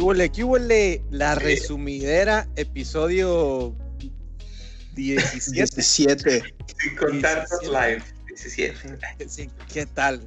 [0.00, 0.32] ¿Qué huele?
[0.32, 1.04] ¿Qué huele?
[1.10, 3.76] La resumidera, episodio
[4.94, 5.52] 17.
[5.52, 6.42] 17.
[6.78, 7.66] Sin contar los 17.
[7.66, 8.02] live.
[8.28, 9.28] 17.
[9.28, 10.26] Sí, ¿Qué tal?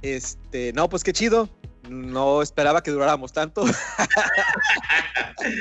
[0.00, 1.50] Este, no, pues qué chido.
[1.90, 3.66] No esperaba que duráramos tanto.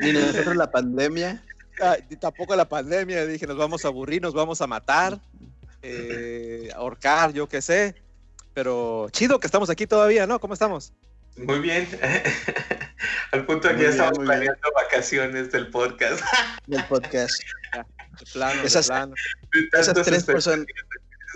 [0.01, 1.43] Y nosotros la pandemia.
[1.81, 3.25] Ah, tampoco la pandemia.
[3.25, 5.19] Dije, nos vamos a aburrir, nos vamos a matar,
[5.81, 7.95] eh, ahorcar, yo qué sé.
[8.53, 10.39] Pero chido que estamos aquí todavía, ¿no?
[10.39, 10.93] ¿Cómo estamos?
[11.37, 11.87] Muy bien.
[13.31, 14.25] Al punto de que ya estamos bien.
[14.25, 16.23] planeando vacaciones del podcast.
[16.67, 17.41] del podcast.
[17.73, 19.15] De plano, de Esas- plano.
[19.71, 20.65] Esas Tantos tres, personas,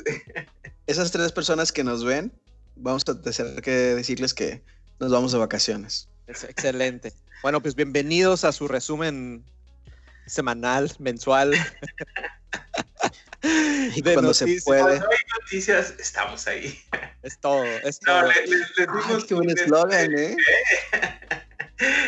[0.88, 2.32] esas tres personas que nos ven,
[2.76, 4.62] vamos a tener que decirles que
[5.00, 6.08] nos vamos de vacaciones.
[6.28, 7.14] Es excelente.
[7.42, 9.44] Bueno, pues bienvenidos a su resumen
[10.26, 11.54] semanal, mensual.
[13.44, 14.82] Y de cuando se puede.
[14.82, 16.80] Cuando hay noticias, estamos ahí.
[17.22, 18.32] Es todo, es No, todo.
[18.32, 20.36] le- le- les Ay, dimos qué buen un eslogan, ¿eh?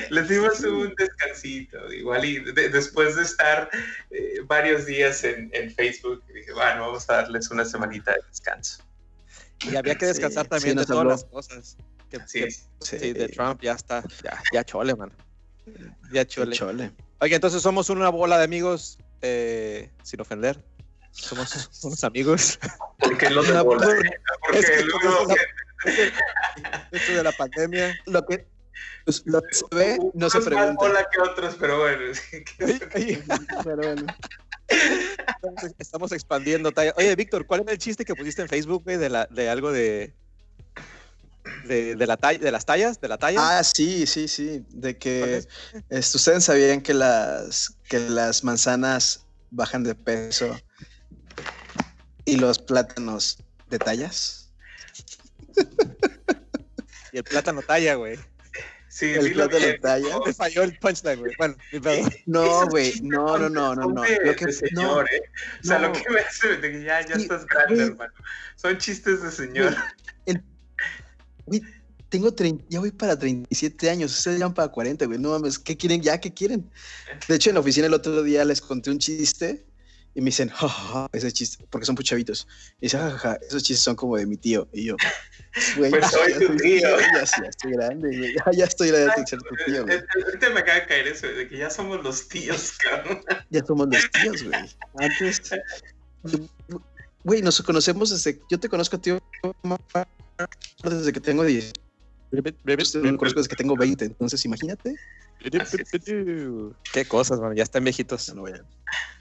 [0.10, 3.70] Les dimos un descansito, igual y de- después de estar
[4.10, 8.84] eh, varios días en, en Facebook, dije, bueno, vamos a darles una semanita de descanso.
[9.62, 11.12] Y había que descansar Sí, también sí de todas habló.
[11.12, 11.78] las cosas.
[12.10, 12.68] Que, Así que- es.
[12.82, 15.12] sí, de Trump ya está, ya, ya chole, man.
[16.12, 16.92] Ya chole.
[17.20, 20.64] Oye, entonces somos una bola de amigos, eh, sin ofender.
[21.22, 22.60] Somos unos amigos.
[22.98, 24.20] Porque pues, ¿eh?
[24.42, 25.40] Porque es que luego como es
[26.92, 27.98] Esto de la pandemia.
[28.06, 28.46] Lo que,
[29.06, 30.74] pues, lo que se ve, no se más pregunta.
[30.76, 32.14] bola que otros, pero bueno.
[32.14, 33.24] sí, que- Oye, oye,
[33.64, 34.06] Pero bueno.
[34.68, 36.94] estamos, estamos expandiendo talla.
[36.98, 39.72] Oye, Víctor, ¿cuál era el chiste que pusiste en Facebook, güey, de, la, de algo
[39.72, 40.14] de,
[41.66, 43.60] de, de la talla, de las tallas, de la talla?
[43.60, 44.66] Ah, sí, sí, sí.
[44.70, 45.48] De ¿Cuál que es?
[45.90, 50.60] este, ustedes sabían que las, que las manzanas bajan de peso
[52.30, 53.38] y los plátanos
[53.70, 54.52] de tallas.
[57.12, 58.18] Y el plátano talla, güey.
[58.88, 59.80] Sí, El sí lo plátano vi.
[59.80, 60.10] talla.
[60.10, 61.34] No, Me falló el punchline, güey.
[61.38, 62.10] Bueno, ni pedo.
[62.26, 64.04] No, güey, no, no, no, no, no.
[64.24, 65.22] Lo que, señor, no, ¿eh?
[65.64, 65.88] O sea, no.
[65.88, 68.14] lo que me hace de que ya, ya Sí, estás grande, hermano.
[68.56, 69.76] Son chistes de señor.
[71.46, 71.62] güey,
[72.10, 75.20] tengo 30, ya voy para 37 años, ustedes ya para 40, güey.
[75.20, 76.20] No mames, ¿qué quieren ya?
[76.20, 76.70] ¿Qué quieren?
[77.28, 79.66] De hecho, en la oficina el otro día les conté un chiste
[80.14, 82.48] y me dicen, "Ja, ja, ja", ese chiste, porque son puchavitos.
[82.80, 84.68] Y dicen, "Ja, ja, ja, esos chistes son como de mi tío.
[84.74, 84.98] Y yo,
[85.78, 87.00] güey, Pues soy tu soy tío.
[87.00, 88.34] Ya, ya estoy grande, güey.
[88.36, 90.00] Ya, ya estoy grande de ser tu tío, güey.
[90.26, 93.22] Ahorita me acaba de caer eso, de que ya somos los tíos, cabrón.
[93.50, 94.76] Ya somos los tíos, güey.
[94.96, 95.42] Antes,
[97.24, 99.12] güey, nos conocemos desde, yo te conozco a ti
[100.84, 101.74] desde que tengo 10.
[102.32, 104.96] Ustedes me conozco desde que tengo 20, entonces imagínate.
[106.92, 107.56] Qué cosas, man.
[107.56, 108.28] Ya están viejitos.
[108.28, 108.46] Ya no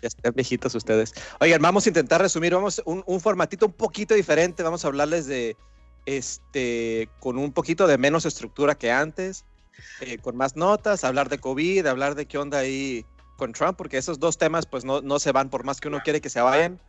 [0.03, 1.15] están viejitos ustedes.
[1.41, 2.55] Oigan, vamos a intentar resumir.
[2.55, 4.62] Vamos un, un formatito un poquito diferente.
[4.62, 5.56] Vamos a hablarles de
[6.06, 9.45] este con un poquito de menos estructura que antes,
[10.01, 13.05] eh, con más notas, hablar de COVID, hablar de qué onda ahí
[13.37, 16.00] con Trump, porque esos dos temas pues no, no se van por más que uno
[16.03, 16.81] quiere que se vayan.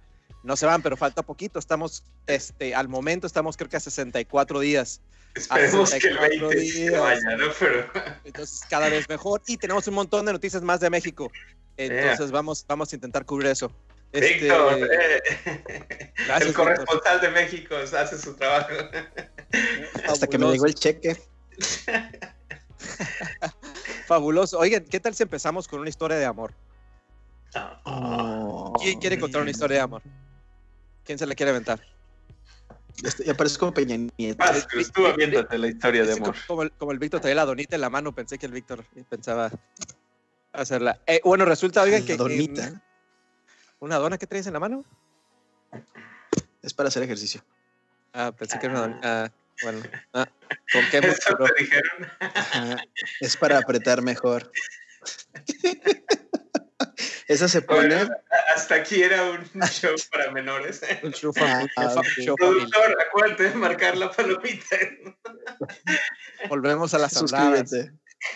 [0.44, 1.60] No se van, pero falta poquito.
[1.60, 5.02] Estamos, este, al momento estamos creo que a 64 días.
[5.36, 7.02] Esperemos que el 64 20 sí se días.
[7.02, 7.46] vaya, ¿no?
[7.60, 7.92] Pero
[8.24, 9.42] Entonces, cada vez mejor.
[9.48, 11.32] Y tenemos un montón de noticias más de México.
[11.78, 13.72] Entonces, vamos, vamos a intentar cubrir eso.
[14.12, 15.22] Este, Víctor, eh,
[16.18, 16.66] gracias, el Víctor.
[16.66, 18.70] corresponsal de México hace su trabajo.
[20.08, 21.16] Hasta que me llegó el cheque.
[24.08, 24.58] Fabuloso.
[24.58, 26.54] Oigan, ¿qué tal si empezamos con una historia de amor?
[27.86, 28.74] Oh.
[28.82, 30.02] ¿Quién quiere contar una historia de amor?
[31.04, 31.80] ¿Quién se la quiere aventar?
[33.04, 34.38] Este, ya parezco Peña Nieto.
[34.38, 36.36] Vas, Cruz, tú aviéntate la historia de amor.
[36.48, 38.84] Como, el, como el Víctor traía la donita en la mano, pensé que el Víctor
[39.10, 39.52] pensaba
[40.54, 41.00] hacerla.
[41.08, 42.18] Eh, bueno, resulta, oigan, que.
[42.18, 42.68] Donita.
[42.68, 42.82] en-
[43.80, 44.84] ¿Una dona que traes en la mano?
[46.62, 47.42] Es para hacer ejercicio.
[48.12, 49.00] Ah, pensé que era una dona.
[49.04, 49.32] Ah,
[49.64, 49.82] bueno.
[50.14, 50.28] Ah,
[50.74, 52.08] ¿Con qué te dijeron.
[52.20, 52.78] Ajá.
[53.22, 54.52] Es para apretar mejor.
[57.30, 58.10] Esa se Bueno, pone.
[58.56, 59.40] hasta aquí era un
[59.72, 60.82] show para menores.
[61.04, 61.44] Un show un
[61.78, 62.02] Ah.
[62.38, 64.76] Productor, acuérdate de marcar la palomita.
[66.50, 67.72] Volvemos a las andadas.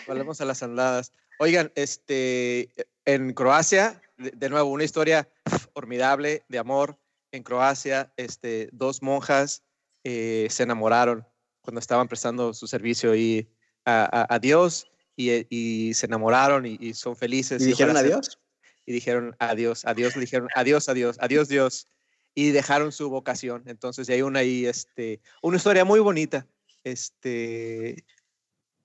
[0.06, 1.12] Volvemos a las andadas.
[1.38, 2.70] Oigan, este,
[3.04, 5.28] en Croacia, de, de nuevo, una historia
[5.74, 6.96] formidable de amor.
[7.32, 9.64] En Croacia, este, dos monjas
[10.04, 11.26] eh, se enamoraron
[11.62, 13.50] cuando estaban prestando su servicio y
[13.84, 14.86] a, a- a Dios
[15.16, 17.60] y, y se enamoraron y, y son felices.
[17.62, 18.38] ¿Y dijeron ojalá se- adiós?
[18.86, 21.86] Y dijeron adiós, adiós, le dijeron adiós, adiós, adiós, Dios.
[22.34, 23.62] Y dejaron su vocación.
[23.66, 26.46] Entonces, hay una ahí, este, una historia muy bonita,
[26.82, 28.04] este,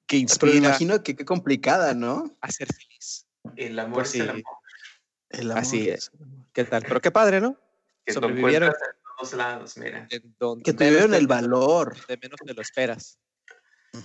[0.05, 2.35] que Pero inspira me imagino que qué complicada, ¿no?
[2.41, 3.25] a ser feliz.
[3.55, 4.29] El amor Pues es el sí.
[4.29, 4.43] amor.
[5.29, 5.63] El amor.
[5.63, 6.11] Así es.
[6.53, 6.83] ¿Qué tal?
[6.87, 7.59] Pero qué padre, ¿no?
[8.05, 8.69] Que Sobrevivieron.
[8.69, 8.75] en
[9.17, 10.07] todos lados, mira.
[10.39, 11.95] Donde Que tuvieron el valor.
[12.07, 13.17] De menos te lo esperas.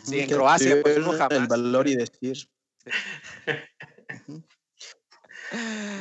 [0.05, 2.49] Sí, en Que Croacia, pues, uno jamás- El valor y decir.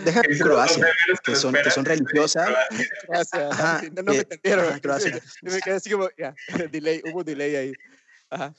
[0.05, 0.87] Deja Croacia,
[1.23, 2.49] que son, que son religiosas.
[3.07, 3.33] Gracias.
[3.51, 4.65] Ajá, no, no me entendieron.
[4.65, 5.19] ajá, Croacia.
[5.41, 6.33] Me quedé así como, ya,
[6.71, 7.73] delay, hubo un delay ahí.
[8.29, 8.53] Ajá.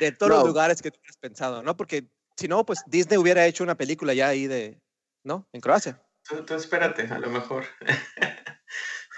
[0.00, 0.46] De todos los No.
[0.48, 1.76] lugares que tú has pensado, ¿no?
[1.76, 2.06] Porque
[2.36, 4.80] si no, pues Disney hubiera hecho una película ya ahí de,
[5.24, 5.48] ¿no?
[5.52, 6.00] En Croacia.
[6.28, 7.64] Tú, tú espérate, a lo mejor.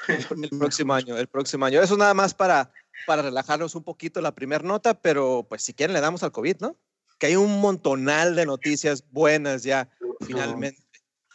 [0.06, 1.82] El próximo año, el próximo año.
[1.82, 2.72] Eso nada más para,
[3.06, 6.56] para relajarnos un poquito la primera nota, pero pues si quieren le damos al COVID,
[6.60, 6.76] ¿no?
[7.18, 9.90] Que hay un montonal de noticias buenas ya,
[10.24, 10.80] finalmente.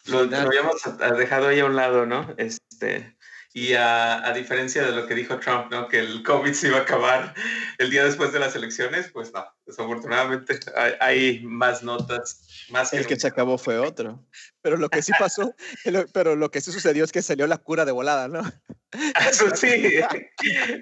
[0.05, 0.81] Lo, lo habíamos
[1.17, 2.33] dejado ahí a un lado, ¿no?
[2.37, 3.15] Este,
[3.53, 5.87] y a, a diferencia de lo que dijo Trump, ¿no?
[5.87, 7.35] Que el COVID se iba a acabar
[7.77, 13.05] el día después de las elecciones, pues no, desafortunadamente hay, hay más notas, más El
[13.05, 14.25] que se acabó fue otro.
[14.61, 15.55] Pero lo que sí pasó,
[16.13, 18.41] pero lo que sí sucedió es que salió la cura de volada, ¿no?
[19.29, 20.29] Eso sí, e-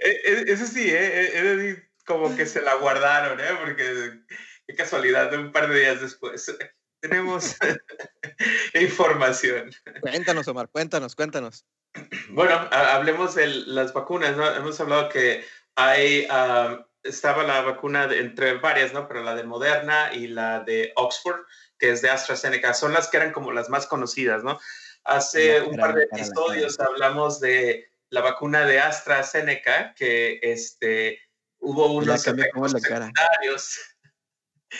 [0.02, 1.38] e- eso sí, ¿eh?
[1.38, 3.58] E- decir como que se la guardaron, ¿eh?
[3.60, 4.22] Porque
[4.66, 6.46] qué casualidad, de un par de días después
[7.01, 7.56] tenemos
[8.74, 9.71] información.
[10.01, 11.65] Cuéntanos, Omar, cuéntanos, cuéntanos.
[12.30, 14.48] Bueno, ha- hablemos de las vacunas, ¿no?
[14.56, 15.44] Hemos hablado que
[15.75, 19.07] hay, ah, estaba la vacuna de- entre varias, ¿no?
[19.07, 21.42] Pero la de Moderna y la de Oxford,
[21.77, 24.59] que es de AstraZeneca, son las que eran como las más conocidas, ¿no?
[25.03, 31.19] Hace La un par de episodios hablamos de la vacuna de AstraZeneca, que este,
[31.59, 33.07] hubo unos efectos cara.
[33.07, 33.80] secundarios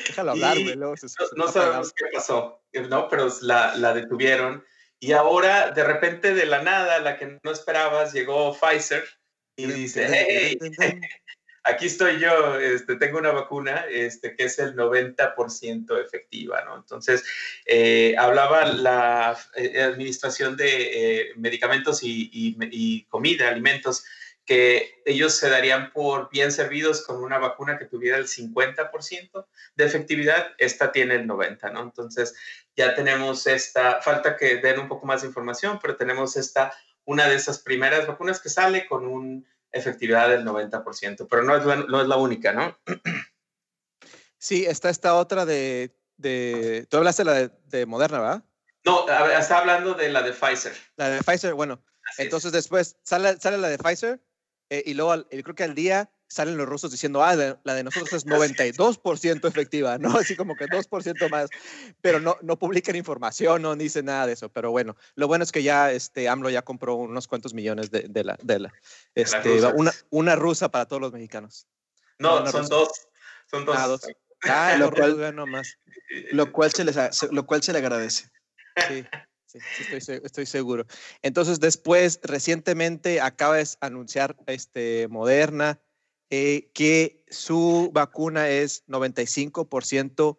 [0.08, 0.76] Déjalo hablar, güey.
[0.76, 3.08] no, no sabemos qué pasó, ¿no?
[3.10, 4.64] Pero la, la detuvieron.
[5.00, 9.04] Y ahora, de repente, de la nada, la que no esperabas, llegó Pfizer
[9.56, 10.58] y dice, hey,
[11.64, 16.76] aquí estoy yo, este, tengo una vacuna este, que es el 90% efectiva, ¿no?
[16.78, 17.24] Entonces,
[17.66, 24.04] eh, hablaba la eh, Administración de eh, Medicamentos y, y- y Comida, Alimentos,
[24.52, 29.46] que ellos se darían por bien servidos con una vacuna que tuviera el 50%
[29.76, 31.82] de efectividad, esta tiene el 90%, ¿no?
[31.84, 32.36] Entonces,
[32.76, 36.74] ya tenemos esta, falta que den un poco más de información, pero tenemos esta,
[37.06, 41.66] una de esas primeras vacunas que sale con una efectividad del 90%, pero no es
[41.66, 42.78] la, no es la única, ¿no?
[44.38, 48.44] Sí, está esta otra de, de tú hablaste de la de, de Moderna, ¿verdad?
[48.84, 50.76] No, está hablando de la de Pfizer.
[50.98, 52.26] La de Pfizer, bueno, Así es.
[52.26, 54.20] entonces después sale, sale la de Pfizer
[54.72, 57.60] eh, y luego al- yo creo que al día salen los rusos diciendo, ah, la,
[57.66, 60.08] la de nosotros es 92% efectiva, ¿no?
[60.26, 61.50] Así como que 2% más,
[62.02, 65.52] pero no, no publican información, no dicen nada de eso, pero bueno, lo bueno es
[65.52, 68.74] que ya este AMLO ya compró unos cuantos millones de, de la, de la,
[69.14, 71.68] este, una, una rusa para todos los mexicanos.
[72.18, 72.76] no, una son rusa.
[72.76, 72.90] dos.
[73.50, 73.76] Son dos.
[73.78, 74.02] Ah, dos.
[74.44, 75.78] Ah, Lo cual- vean nomás.
[76.32, 76.96] Lo cual se les
[77.32, 78.30] lo cual se le agradece.
[78.88, 79.06] Sí,
[79.60, 80.86] sí, sí, estoy, estoy seguro.
[81.22, 85.82] Entonces, después, recientemente acaba de anunciar este, Moderna
[86.30, 90.38] eh, que su vacuna es 95%,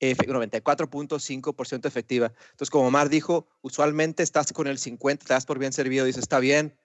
[0.00, 2.32] efe- 94.5% efectiva.
[2.52, 6.22] Entonces, como Omar dijo, usualmente estás con el 50, te das por bien servido, dices,
[6.22, 6.76] está bien,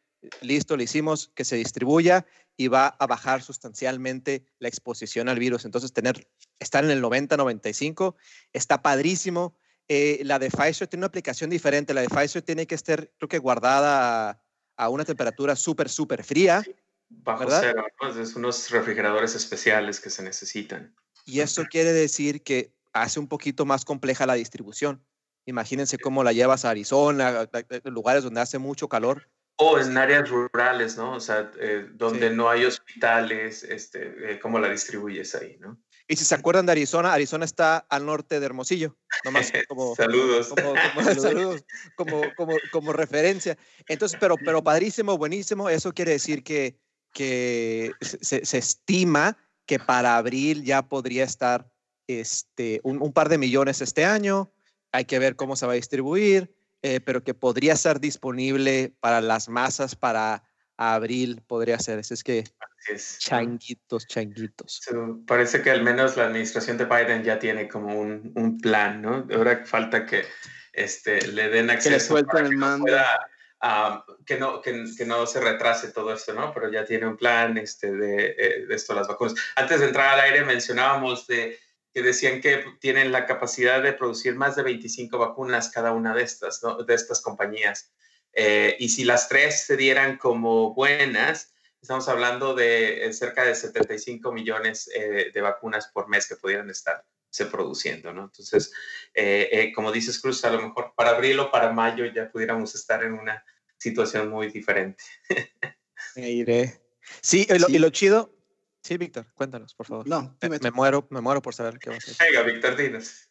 [0.42, 2.26] listo, le hicimos que se distribuya
[2.58, 5.64] y va a bajar sustancialmente la exposición al virus.
[5.64, 6.30] Entonces, tener,
[6.60, 8.16] estar en el 90-95
[8.52, 9.56] está padrísimo.
[9.92, 11.94] Eh, la de Pfizer tiene una aplicación diferente.
[11.94, 14.42] La de Pfizer tiene que estar, creo que guardada a,
[14.78, 16.64] a una temperatura súper, súper fría.
[17.10, 17.60] Bajo ¿verdad?
[17.62, 18.22] cero, ¿no?
[18.22, 20.96] Es unos refrigeradores especiales que se necesitan.
[21.26, 25.04] Y eso quiere decir que hace un poquito más compleja la distribución.
[25.46, 27.50] Imagínense cómo la llevas a Arizona,
[27.86, 29.28] lugares donde hace mucho calor.
[29.56, 31.14] O en áreas rurales, ¿no?
[31.16, 32.36] O sea, eh, donde Sí.
[32.36, 35.82] no hay hospitales, este, eh, ¿cómo la distribuyes ahí, no?
[36.12, 38.98] Y si se acuerdan de Arizona, Arizona está al norte de Hermosillo.
[39.24, 40.48] Nomás como, Saludos.
[40.48, 41.64] como, como- saludos,
[41.96, 43.56] como, como, referencia.
[43.88, 45.70] Entonces, pero, pero padrísimo, buenísimo.
[45.70, 46.80] Eso quiere decir que,
[47.14, 49.38] que se, se estima
[49.68, 51.72] que para abril ya podría estar
[52.08, 54.52] este, un, un par de millones este año.
[54.92, 59.22] Hay que ver cómo se va a distribuir, eh, pero que podría estar disponible para
[59.22, 60.44] las masas para
[60.80, 62.00] abril, podría ser.
[62.00, 63.20] Así es que Así es.
[63.20, 64.80] changuitos, changuitos.
[64.84, 69.02] So, parece que al menos la administración de Biden ya tiene como un, un plan,
[69.02, 69.28] ¿no?
[69.36, 70.26] Ahora falta que
[70.74, 71.90] este, le den Que acceso.
[71.90, 72.84] le suelten para el que mando.
[72.86, 73.28] pueda,
[73.62, 76.54] ah, que, no, que, que no se retrase todo esto, ¿no?
[76.54, 79.36] Pero ya tiene un plan este, de, eh, de esto, las vacunas.
[79.58, 81.60] Antes de entrar al aire mencionábamos de,
[81.94, 86.24] que decían que tienen la capacidad de producir más de 25 vacunas cada una de
[86.24, 86.82] estas, ¿no?
[86.84, 87.92] De estas compañías.
[88.34, 93.56] Eh, y si las tres se dieran como buenas, estamos hablando de eh, cerca de
[93.56, 98.24] 75 millones eh, de vacunas por mes que pudieran estar se produciendo, ¿no?
[98.24, 98.72] Entonces,
[99.14, 102.74] eh, eh, como dices Cruz, a lo mejor para abril o para mayo ya pudiéramos
[102.74, 103.44] estar en una
[103.78, 105.04] situación muy diferente.
[106.16, 106.82] Me iré.
[107.22, 107.76] Sí, y lo, Sí.
[107.76, 108.36] y lo chido.
[108.82, 110.08] Sí, Víctor, cuéntanos, por favor.
[110.08, 112.16] No, Me, me muero, me muero por saber qué va a ser.
[112.20, 113.30] Venga, Víctor, dinos.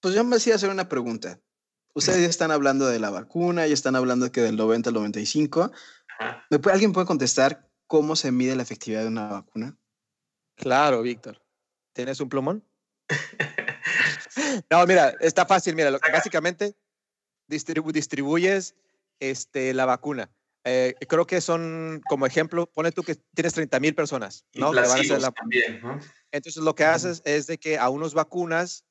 [0.00, 1.40] pues yo me hacía hacer una pregunta.
[1.98, 5.72] Ustedes ya están hablando de la vacuna, ya están hablando que del 90 al 95.
[6.48, 9.76] ¿Me puede, ¿Alguien puede contestar cómo se mide la efectividad de una vacuna?
[10.54, 11.42] Claro, Víctor.
[11.92, 12.64] ¿Tienes un plumón?
[14.70, 15.74] no, mira, está fácil.
[15.74, 16.76] Mira, básicamente
[17.48, 18.76] distribuyes
[19.18, 20.30] este, la vacuna.
[20.62, 24.70] Eh, creo que son, como ejemplo, pone tú que tienes 30 mil personas, ¿no?
[24.72, 25.80] también,
[26.30, 28.84] Entonces lo que haces es de que a unos vacunas,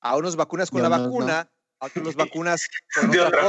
[0.00, 1.50] a unos vacunas con la vacuna,
[1.84, 3.42] a otros vacunas con otra,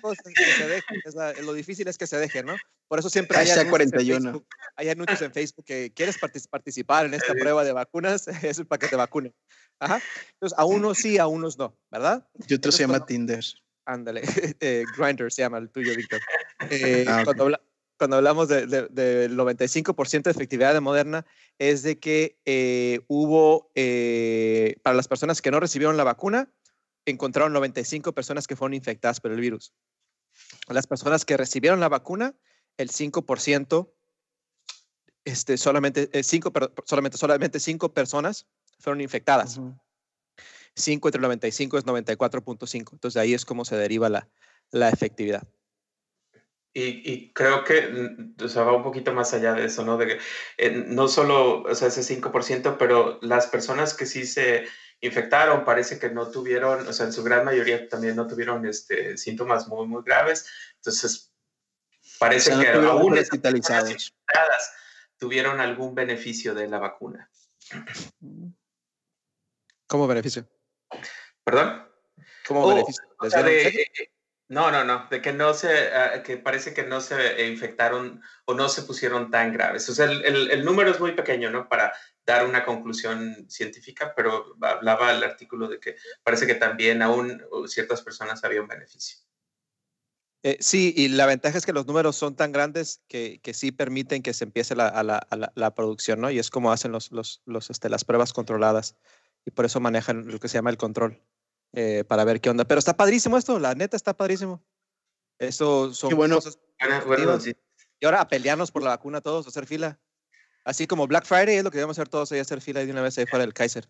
[0.00, 1.32] cosa.
[1.42, 2.56] lo difícil es que se dejen, ¿no?
[2.88, 4.16] Por eso siempre hay anuncios, 41.
[4.16, 4.46] En Facebook,
[4.76, 6.16] hay anuncios en Facebook que quieres
[6.50, 9.34] participar en esta prueba de vacunas, es para que te vacunen.
[9.80, 10.00] Ajá.
[10.34, 12.26] Entonces, a unos sí, a unos no, ¿verdad?
[12.46, 13.44] Y otro se llama Tinder.
[13.84, 14.22] Ándale,
[14.60, 16.20] eh, Grinder se llama el tuyo, Víctor.
[16.70, 17.50] Eh, ah, cuando,
[17.98, 21.26] hablamos del 95% de efectividad de Moderna,
[21.58, 23.70] es de que eh, hubo,
[24.82, 26.50] para las personas que no recibieron la vacuna,
[27.06, 29.72] encontraron 95 personas que fueron infectadas por el virus.
[30.68, 32.34] Las personas que recibieron la vacuna,
[32.76, 33.92] el 5%,
[35.24, 36.52] este, solamente, cinco,
[36.84, 38.46] solamente, solamente 5 personas
[38.78, 39.60] fueron infectadas.
[40.74, 42.92] 5 entre 95 es 94.5.
[42.92, 44.28] Entonces ahí es como se deriva la,
[44.70, 45.48] la efectividad.
[46.78, 49.96] Y, y, creo que mm, o sea, va un poquito más allá de eso, ¿no?
[49.96, 50.18] De que
[50.58, 54.66] eh, no solo o sea, ese 5%, pero las personas que sí se
[55.00, 59.16] infectaron parece que no tuvieron, o sea, en su gran mayoría también no tuvieron este,
[59.16, 60.50] síntomas muy, muy graves.
[60.74, 61.32] Entonces,
[62.18, 64.12] parece que aún hospitalizados
[65.16, 67.30] tuvieron algún beneficio de la vacuna.
[69.86, 70.46] ¿Cómo beneficio?
[71.42, 71.88] ¿Perdón?
[72.46, 73.02] ¿Cómo oh, beneficio?
[74.48, 78.54] No, no, no, de que no se, ah, que parece que no se infectaron o
[78.54, 79.88] no se pusieron tan graves.
[79.88, 81.68] O sea, el, el, número es muy pequeño, ¿no?
[81.68, 81.92] Para
[82.24, 88.02] dar una conclusión científica, pero hablaba el artículo de que parece que también aún ciertas
[88.02, 89.18] personas había un beneficio.
[90.44, 93.72] Eh, sí, y la ventaja es que los números son tan grandes que, que sí
[93.72, 96.30] permiten que se empiece la, la, la, la, producción, ¿no?
[96.30, 98.94] Y es como hacen los, los, los este, las pruebas controladas
[99.44, 101.20] y por eso manejan lo que se llama el control
[101.76, 102.64] eh, para ver qué onda.
[102.64, 104.64] Pero está padrísimo esto, la neta está padrísimo.
[105.38, 106.36] Eso son bueno.
[106.36, 106.58] cosas.
[108.00, 110.00] Y ahora a pelearnos por la vacuna todos, a hacer fila.
[110.64, 113.02] Así como Black Friday es lo que debemos hacer todos ahí, hacer fila de una
[113.02, 113.88] vez ahí fuera del Kaiser.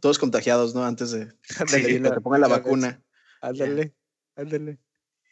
[0.00, 0.84] Todos contagiados, ¿no?
[0.84, 1.32] Antes de,
[1.68, 3.02] que te pongan la vacuna.
[3.40, 3.92] Ándale,
[4.36, 4.78] ándale.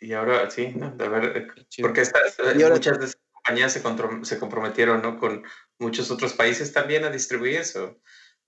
[0.01, 0.91] Y ahora sí, ¿no?
[0.97, 1.47] De ver, eh,
[1.81, 3.83] porque eh, muchas de esas compañías se,
[4.25, 5.17] se comprometieron, ¿no?
[5.17, 5.45] Con
[5.79, 8.01] muchos otros países también a distribuir eso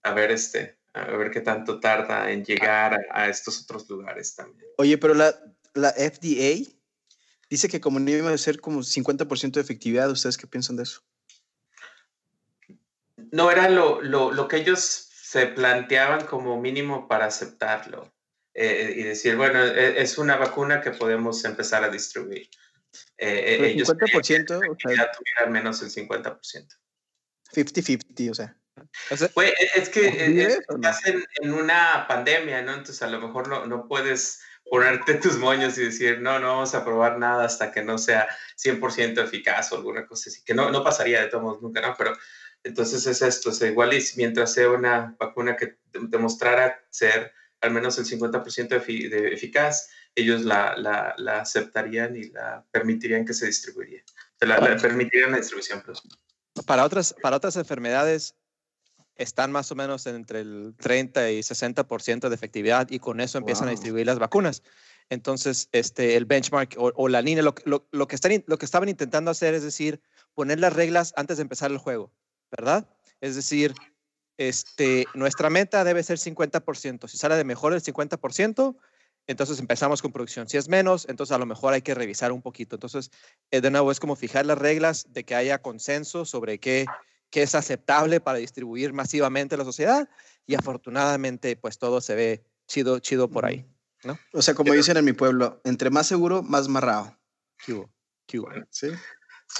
[0.02, 4.64] a ver este, a ver qué tanto tarda en llegar a, estos otros lugares también.
[4.78, 5.34] Oye, pero la,
[5.74, 6.70] la FDA
[7.50, 10.84] dice que como no iba a ser como 50% de efectividad, ¿ustedes qué piensan de
[10.84, 11.02] eso?
[13.32, 18.14] No era lo, lo, lo que ellos se planteaban como mínimo para aceptarlo
[18.54, 22.48] eh, y decir, bueno, e, es una vacuna que podemos empezar a distribuir.
[23.18, 26.68] Eh, e, ellos 50%, o sea, al menos el 50%.
[27.52, 28.56] 50-50, o sea.
[29.10, 32.72] Es que eh, estás en, una pandemia, ¿no?
[32.72, 36.74] Entonces a lo mejor no, no, puedes ponerte tus moños y decir, no, no vamos
[36.74, 40.70] a probar nada hasta que no sea 100% eficaz o alguna cosa así, que no,
[40.70, 41.94] no pasaría de todos nunca, ¿no?
[41.96, 42.16] Pero
[42.62, 47.98] entonces es esto, o igual y mientras sea una vacuna que demostrara ser al menos
[47.98, 54.02] el 50% de, eficaz, ellos la, la, la, aceptarían y la permitirían que se distribuiría.
[54.40, 55.82] la, permitirían la distribución.
[55.84, 56.02] Pues.
[56.66, 58.34] Para otras, para otras enfermedades
[59.16, 63.68] están más o menos entre el 30 y 60% de efectividad y con eso empiezan
[63.68, 64.62] a distribuir las vacunas.
[65.10, 68.88] Entonces, este, el benchmark o, la línea, lo, lo, lo, que están, lo que estaban
[68.88, 70.00] intentando hacer es decir,
[70.34, 72.12] poner las reglas antes de empezar el juego,
[72.50, 72.88] ¿verdad?
[73.20, 73.74] Es decir,
[74.36, 77.08] este, nuestra meta debe ser 50%.
[77.08, 78.76] Si sale de mejor el 50%,
[79.26, 80.48] entonces empezamos con producción.
[80.48, 82.76] Si es menos, entonces a lo mejor hay que revisar un poquito.
[82.76, 83.10] Entonces,
[83.50, 86.86] eh, de nuevo, es como fijar las reglas de que haya consenso sobre qué,
[87.34, 90.08] qué es aceptable para distribuir masivamente a la sociedad
[90.46, 93.66] y afortunadamente, pues todo se ve chido, chido por ahí.
[94.04, 94.16] ¿no?
[94.32, 97.18] O sea, como dicen en mi pueblo, entre más seguro, más marrado.
[97.66, 97.82] ¿Qué
[98.70, 98.92] ¿Sí?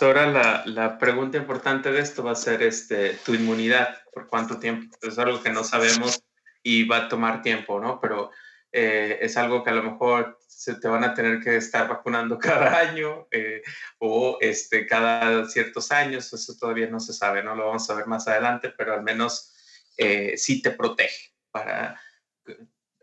[0.01, 4.61] Ahora la, la, pregunta importante de esto va a ser este, tu inmunidad, ¿por cuánto
[4.61, 4.97] tiempo?
[5.03, 6.23] Es algo que no sabemos
[6.63, 7.99] y va a tomar tiempo, ¿no?
[8.01, 8.31] Pero
[8.77, 12.37] eh, es algo que a lo mejor se te van a tener que estar vacunando
[12.41, 13.63] cada año eh,
[13.99, 18.09] o este, cada ciertos años, eso todavía no se sabe, no lo vamos a ver
[18.09, 19.55] más adelante, pero al menos
[19.97, 22.01] eh, sí te protege para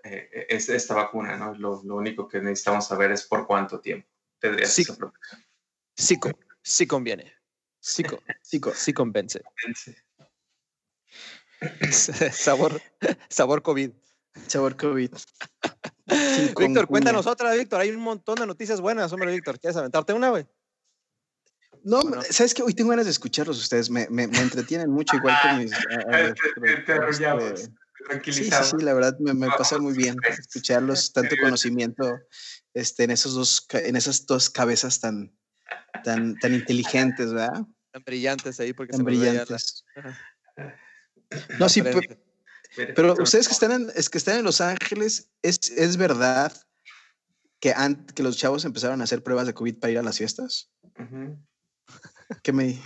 [0.04, 1.54] es, esta vacuna, ¿no?
[1.54, 4.10] Lo, lo, único que necesitamos saber es por cuánto tiempo
[4.40, 5.42] tendría sí, esa protección.
[5.96, 6.20] Sí,
[6.64, 7.34] sí conviene.
[7.80, 8.04] Sí,
[8.42, 9.42] sí, sí convence.
[12.34, 12.82] sabor,
[13.30, 13.92] sabor COVID.
[14.48, 15.12] Sabor COVID.
[16.58, 17.82] Víctor, cuéntanos otra, Víctor.
[17.82, 19.60] Hay un montón de noticias buenas, hombre, Víctor.
[19.60, 20.46] ¿Quieres aventarte una, güey?
[21.84, 25.36] No, sabes que hoy tengo ganas de escucharlos ustedes, me, me, me entretienen mucho, igual
[25.42, 25.72] que mis.
[28.24, 32.20] Sí, sí, sí, la verdad me, me pasa muy bien escucharlos, tanto conocimiento
[32.74, 35.32] este, en, esos dos, en esas dos cabezas tan,
[36.04, 37.64] tan, tan inteligentes, ¿verdad?
[37.92, 39.86] Tan brillantes ahí, porque tan brillantes.
[41.60, 41.84] No, sí,
[42.76, 46.54] pero, ustedes que están, en, es que están en Los Ángeles, ¿es, es verdad
[47.60, 47.74] que,
[48.16, 50.70] que los chavos empezaron a hacer pruebas de COVID para ir a las fiestas?
[52.44, 52.80] ¿Qué me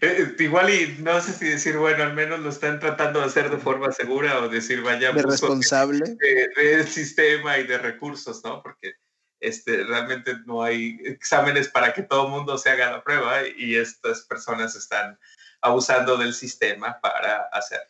[0.00, 3.50] eh, Igual y no sé si decir, bueno, al menos lo están tratando de hacer
[3.50, 6.16] de forma segura o decir, vaya, de responsable.
[6.56, 8.62] del sistema y de recursos, ¿no?
[8.62, 8.94] Porque
[9.40, 13.76] este, realmente no hay exámenes para que todo el mundo se haga la prueba y
[13.76, 15.18] estas personas están
[15.64, 17.88] abusando del sistema para hacer.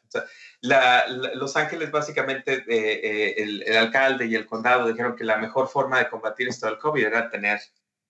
[1.35, 5.69] los Ángeles básicamente, eh, eh, el, el, alcalde y el condado dijeron que la mejor
[5.69, 7.61] forma de combatir esto del COVID era tener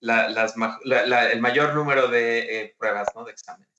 [0.00, 0.54] las,
[1.32, 3.24] el mayor número de eh, pruebas, ¿no?
[3.24, 3.70] De exámenes.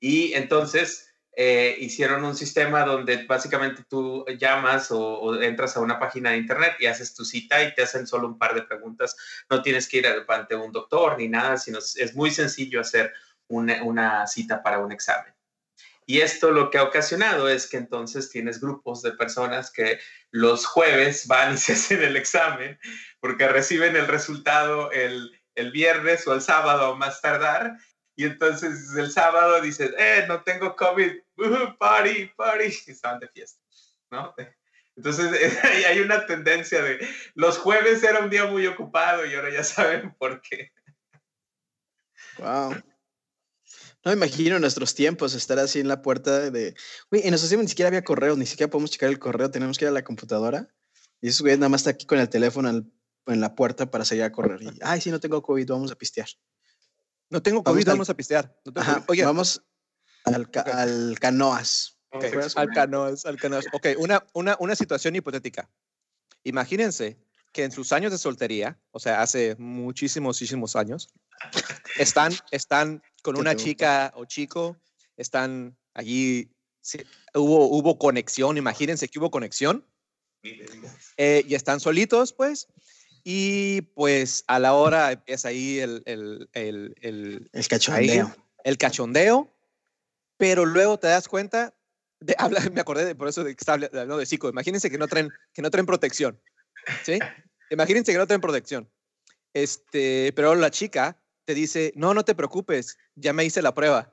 [0.00, 6.30] Y entonces eh, hicieron un sistema donde básicamente tú llamas o, entras a una página
[6.30, 9.16] de internet y haces tu cita y te hacen solo un par de preguntas.
[9.48, 13.12] No tienes que ir ante un doctor ni nada, sino es muy sencillo hacer
[13.50, 15.34] una, una cita para un examen.
[16.06, 20.66] Y esto lo que ha ocasionado es que entonces tienes grupos de personas que los
[20.66, 22.78] jueves van y se hacen el examen
[23.20, 27.76] porque reciben el resultado el, el viernes o el sábado más tardar.
[28.16, 31.12] Y entonces el sábado dices, eh, no tengo COVID,
[31.78, 33.60] party, party, y están de fiesta,
[34.10, 34.34] ¿no?
[34.96, 39.64] Entonces hay una tendencia de, los jueves era un día muy ocupado y ahora ya
[39.64, 40.72] saben por qué.
[42.38, 42.82] Wow.
[44.04, 46.74] No me imagino en nuestros tiempos estar así en la puerta de.
[47.10, 49.78] Güey, en nuestros tiempos ni siquiera había correo, ni siquiera podemos checar el correo, tenemos
[49.78, 50.68] que ir a la computadora.
[51.20, 52.90] Y eso, güey, nada más está aquí con el teléfono en
[53.26, 54.62] en la puerta para salir a correr.
[54.62, 56.28] Y, ay, si no tengo COVID, vamos a pistear.
[57.28, 58.56] No tengo COVID, vamos, a pistear.
[59.06, 59.62] Oye, vamos
[60.24, 61.96] al, al canoas.
[62.56, 63.66] al canoas, al canoas.
[63.72, 65.70] Ok, una, una, una situación hipotética.
[66.42, 67.20] Imagínense
[67.52, 71.08] que en sus años de soltería, o sea, hace muchísimos, muchísimos años,
[71.98, 74.76] están, están con una chica o chico,
[75.16, 76.50] están allí,
[77.34, 79.84] hubo, hubo conexión, imagínense que hubo conexión,
[81.16, 82.68] eh, y están solitos, pues,
[83.24, 88.34] y pues a la hora empieza ahí el, el, el, el, el cachondeo.
[88.64, 89.54] el cachondeo,
[90.36, 91.74] pero luego te das cuenta,
[92.20, 94.98] de, habla, me acordé de, por eso de que estaba hablando de psico, imagínense que
[94.98, 96.40] no traen, que no traen protección,
[97.04, 97.18] ¿sí?
[97.70, 98.90] Imagínense que no traen protección.
[99.52, 104.12] Este, pero la chica te dice, no, no te preocupes, ya me hice la prueba.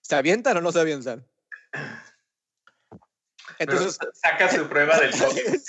[0.00, 1.26] ¿Se avientan o no se avientan?
[3.60, 5.60] Entonces saca su prueba del COVID.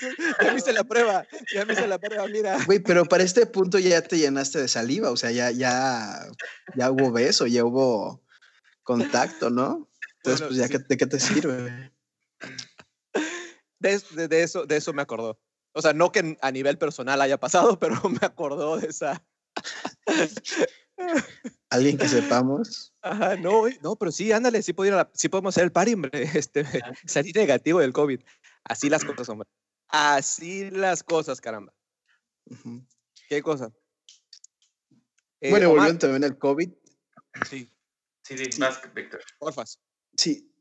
[0.42, 2.58] ya me hice la prueba, ya me hice la prueba, mira.
[2.66, 6.26] Güey, pero para este punto ya te llenaste de saliva, o sea, ya, ya,
[6.76, 8.24] ya hubo beso, ya hubo
[8.84, 9.90] contacto, ¿no?
[10.24, 11.92] Entonces, pues ya, ¿de qué te sirve?
[13.82, 15.40] De, de, eso, de eso me acordó.
[15.74, 19.24] O sea, no que a nivel personal haya pasado, pero me acordó de esa.
[21.70, 22.94] Alguien que sepamos.
[23.02, 24.74] Ajá, no, no, pero sí, ándale, sí,
[25.14, 26.12] sí podemos hacer el party, hombre.
[26.36, 26.66] Este,
[27.06, 28.22] salir negativo del COVID.
[28.66, 29.48] Así las cosas, hombre.
[29.88, 31.74] Así las cosas, caramba.
[33.28, 33.72] ¿Qué cosa?
[35.40, 36.70] Eh, bueno, volviendo también al COVID.
[37.50, 37.72] Sí.
[38.24, 39.22] Sí, sí, más, Víctor.
[39.40, 39.80] Porfas.
[40.16, 40.54] Sí.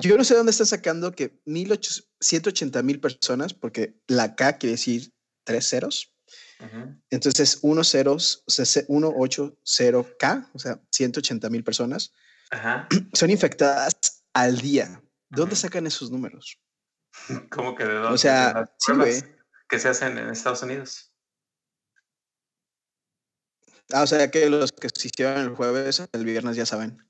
[0.00, 5.12] Yo no sé dónde está sacando que 180 mil personas, porque la K quiere decir
[5.44, 6.10] tres ceros.
[7.10, 12.12] Entonces, 180K, o sea, 180 mil personas,
[13.12, 15.00] son infectadas al día.
[15.28, 16.58] ¿Dónde sacan esos números?
[17.50, 18.14] ¿Cómo que de dónde?
[18.14, 18.72] O sea,
[19.68, 21.10] que se hacen en Estados Unidos.
[23.92, 27.06] Ah, o sea, que los que se hicieron el jueves, el viernes ya saben.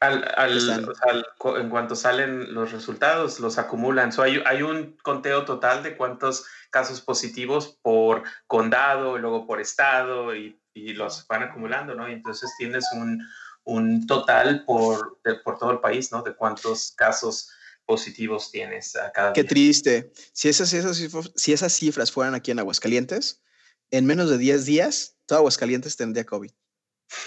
[0.00, 4.10] Al, al, en cuanto salen los resultados, los acumulan.
[4.18, 10.60] hay, hay, un conteo total de cuántos casos positivos por condado, luego por estado, y,
[10.72, 12.08] y, los van acumulando, ¿no?
[12.08, 13.26] Y entonces tienes un,
[13.64, 16.22] un total por, por todo el país, ¿no?
[16.22, 17.50] De cuántos casos
[17.84, 20.12] positivos tienes a cada Qué triste.
[20.32, 21.02] Si esas, esas,
[21.34, 23.42] si esas cifras fueran aquí en Aguascalientes,
[23.90, 26.50] en menos de 10 días, todo Aguascalientes tendría COVID.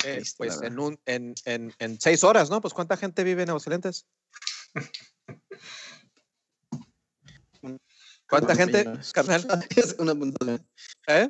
[0.05, 2.61] Eh, pues en, un, en, en, en, seis horas, ¿no?
[2.61, 4.05] Pues ¿cuánta gente vive en Aguascalientes?
[8.29, 9.41] ¿Cuánta gente, carnal?
[9.97, 10.61] 1.2
[11.07, 11.29] ¿Eh?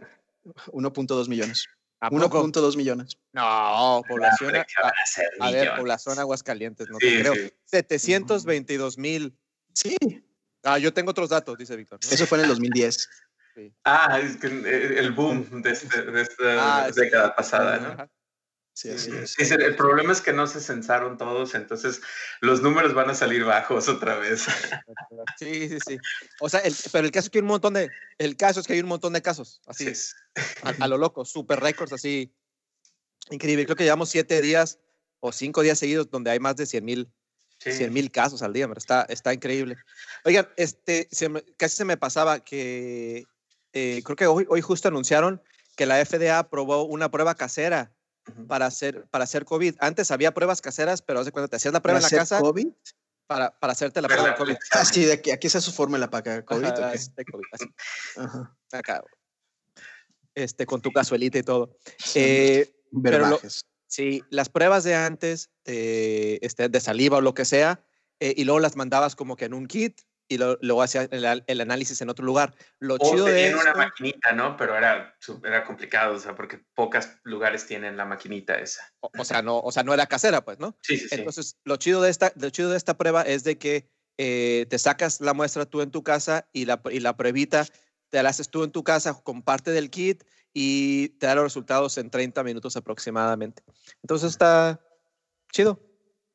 [1.27, 1.67] millones.
[2.01, 3.17] 1.2 millones.
[3.33, 4.49] No, población.
[4.49, 7.33] Hombre, ¿qué van a, a ser a ver, población Aguascalientes, no Sí, te creo.
[7.35, 7.51] sí.
[7.65, 9.37] 722 mil.
[9.73, 9.95] Sí,
[10.63, 11.99] Ah, yo tengo otros datos, dice Víctor.
[12.03, 12.09] ¿no?
[12.11, 13.09] eso fue en el 2010.
[13.83, 17.01] Ah, es que el boom de, este- de esta Ah, sí.
[17.01, 18.09] década pasada, ¿no?
[18.73, 19.51] Sí, así es.
[19.51, 22.01] El problema es que no se censaron todos, entonces
[22.39, 24.45] los números van a salir bajos otra vez.
[25.37, 25.97] Sí, sí, sí.
[26.39, 28.67] O sea, el- pero el caso es que hay un montón de, el caso es
[28.67, 30.13] que hay un montón de casos, así, Sí.
[30.63, 32.33] a, a lo loco, super récords, así,
[33.29, 33.65] increíble.
[33.65, 34.79] Creo que llevamos siete días
[35.19, 37.11] o cinco días seguidos donde hay más de 100 mil
[37.59, 37.73] Sí.
[37.73, 39.75] 100 mil casos al día, pero está, está increíble.
[40.25, 43.25] Oigan, este, se me- casi se me pasaba que
[43.73, 45.43] eh, creo que hoy, hoy justo anunciaron
[45.75, 47.91] que la FDA aprobó una prueba casera
[48.47, 49.75] Para hacer, para hacer COVID.
[49.79, 52.21] Antes había pruebas caseras, pero haz de cuenta, te hacías la prueba en la ¿Para
[52.21, 52.67] casa hacer COVID?
[53.27, 54.55] para, para hacerte la prueba de COVID.
[54.71, 56.65] Ah, sí, de aquí, aquí está su fórmula para COVID.
[56.65, 57.65] Ajá, este COVID, así,
[58.17, 58.57] Ajá.
[58.71, 59.03] acá,
[60.35, 61.77] este, con tu cazuelita y todo.
[62.15, 63.39] Eh, pero lo-.
[63.87, 67.83] Sí, las pruebas de antes, eh, este, de saliva o lo que sea,
[68.21, 69.99] eh, y luego las mandabas como que en un kit
[70.31, 72.53] y lo- luego hacías el, el análisis en otro lugar.
[72.79, 74.55] Lo O chido de tenían una esto- maquinita, ¿no?
[74.55, 75.13] Pero era,
[75.43, 78.81] era complicado, o sea, porque pocos lugares tienen la maquinita esa.
[79.01, 80.77] o, o sea, no, o sea, no era casera, pues, ¿no?
[80.81, 81.15] Sí, sí, sí.
[81.15, 84.79] Entonces, lo chido de esta, lo chido de esta prueba es de que eh, te
[84.79, 87.65] sacas la muestra tú en tu casa y la, y la pruebita
[88.09, 91.43] te la haces tú en tu casa con parte del kit y te da los
[91.45, 93.63] resultados en 30 minutos aproximadamente.
[94.01, 94.79] Entonces está
[95.51, 95.79] chido.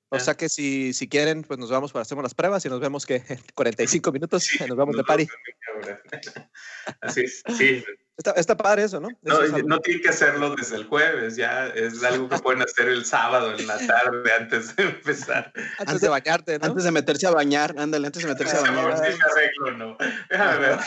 [0.08, 2.78] O sea que si, si quieren, pues nos vamos para hacemos las pruebas y nos
[2.80, 5.26] vemos que en 45 minutos Sí, nos vamos de nos party.
[7.00, 7.84] Así es, sí.
[8.16, 9.08] Está, está padre eso, ¿no?
[9.22, 12.38] No, Eso es algo- no tienen que hacerlo desde el jueves, ya es algo que
[12.38, 15.46] pueden hacer el sábado en la tarde antes de empezar.
[15.54, 16.66] antes, antes- de bañarte, ¿no?
[16.66, 19.12] Antes de meterse a bañar, ándale, antes de meterse a A ver bañar.
[19.12, 19.98] si me arreglo o no.
[20.30, 20.78] Déjame ver.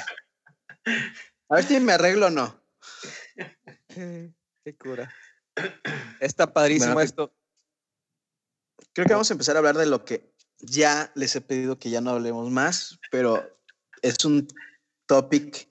[1.49, 2.63] A ver si me arreglo o no.
[3.89, 4.31] Qué,
[4.63, 5.13] qué cura.
[6.19, 7.33] Está padrísimo Bueno, esto.
[8.99, 11.89] Creo que vamos a empezar a hablar de lo que ya les he pedido que
[11.89, 13.57] ya no hablemos más, pero
[14.01, 14.45] es un
[15.05, 15.69] topic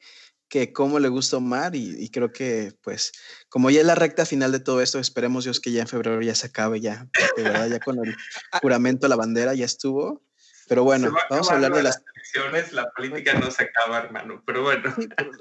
[0.48, 3.12] que como le gusta Omar y, y creo que pues
[3.50, 6.22] como ya es la recta final de todo esto, esperemos Dios que ya en febrero
[6.22, 8.16] ya se acabe ya, de verdad ya con el
[8.62, 10.22] juramento a la bandera ya estuvo.
[10.66, 14.42] Pero bueno, va vamos a hablar de las, elecciones, la política no se acaba, hermano,
[14.46, 14.94] pero bueno.
[14.96, 15.32] sí, pero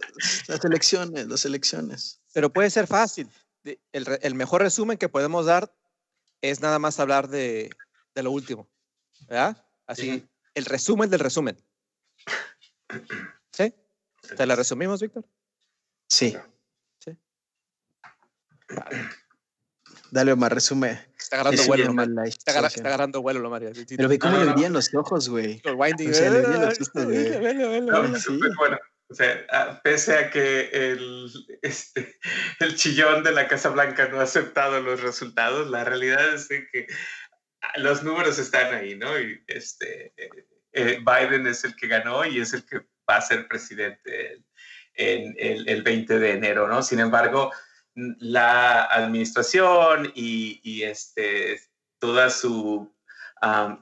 [0.50, 2.20] las elecciones, las elecciones.
[2.34, 3.30] Pero puede ser fácil.
[3.64, 5.72] El, el mejor resumen que podemos dar
[6.42, 7.70] es nada más hablar de,
[8.16, 8.68] de lo último.
[9.28, 9.66] ¿Verdad?
[9.88, 10.28] Así, Ujú.
[10.56, 11.58] el resumen del resumen.
[13.52, 13.74] ¿Sí?
[14.36, 15.26] ¿Te la resumimos, Víctor?
[16.10, 16.36] Sí.
[17.00, 17.18] Sí.
[20.12, 21.06] Dale Omar, resume.
[21.18, 22.28] Está agarrando resume vuelo, Omar.
[22.28, 23.74] Está, agarra- está agarrando vuelo.
[23.74, 24.54] Sí, sí, Pero ve cómo le no.
[24.54, 25.62] brillan los ojos, güey.
[25.64, 26.10] Los winding.
[26.12, 27.82] o sea, le brillan los Ay, ojos, güey.
[27.82, 28.40] No, sí.
[28.58, 28.78] bueno,
[29.10, 31.30] o sea, a- pese a que el,
[31.62, 32.18] este,
[32.60, 36.68] el chillón de la Casa Blanca no ha aceptado los resultados, la realidad es de
[36.72, 36.88] que
[37.62, 39.20] ah, los números están ahí, ¿no?
[39.20, 40.30] Y este, eh,
[40.74, 44.44] eh, Biden es el que ganó y es el que va a ser presidente
[44.94, 46.82] en el, el 20 de enero, ¿no?
[46.82, 47.52] Sin embargo,
[47.96, 51.60] la administración y, y, este,
[52.00, 52.94] toda su,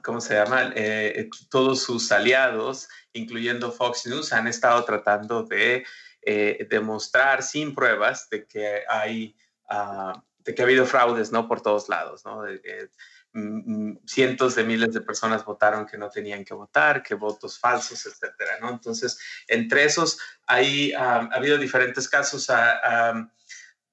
[0.02, 0.72] ¿cómo se llama?
[0.74, 5.84] Eh, todos sus aliados incluyendo Fox News, han estado tratando de
[6.22, 9.36] eh, demostrar sin pruebas de que hay,
[9.68, 11.46] ah, de que ha habido fraudes, ¿no?
[11.46, 12.42] Por todos lados, ¿no?
[12.42, 12.90] De que,
[13.32, 18.06] mm, cientos de miles de personas votaron que no tenían que votar, que votos falsos,
[18.06, 18.70] etcétera, ¿no?
[18.70, 22.50] Entonces, entre esos, hay, ah, ha habido diferentes casos.
[22.50, 23.32] a ah,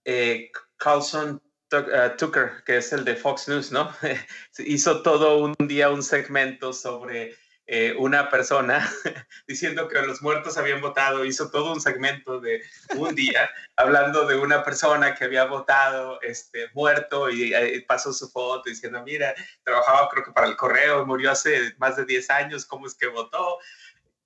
[0.06, 3.92] eh, Carlson Tuck- ah, Tucker, que es el de Fox News, ¿no?
[4.60, 7.36] Hizo todo un día un segmento sobre
[7.76, 8.88] eh, una persona
[9.48, 12.62] diciendo que los muertos habían votado, hizo todo un segmento de
[12.96, 18.70] un día hablando de una persona que había votado este, muerto y pasó su foto
[18.70, 19.34] diciendo, mira,
[19.64, 23.08] trabajaba creo que para el correo, murió hace más de 10 años, ¿cómo es que
[23.08, 23.58] votó?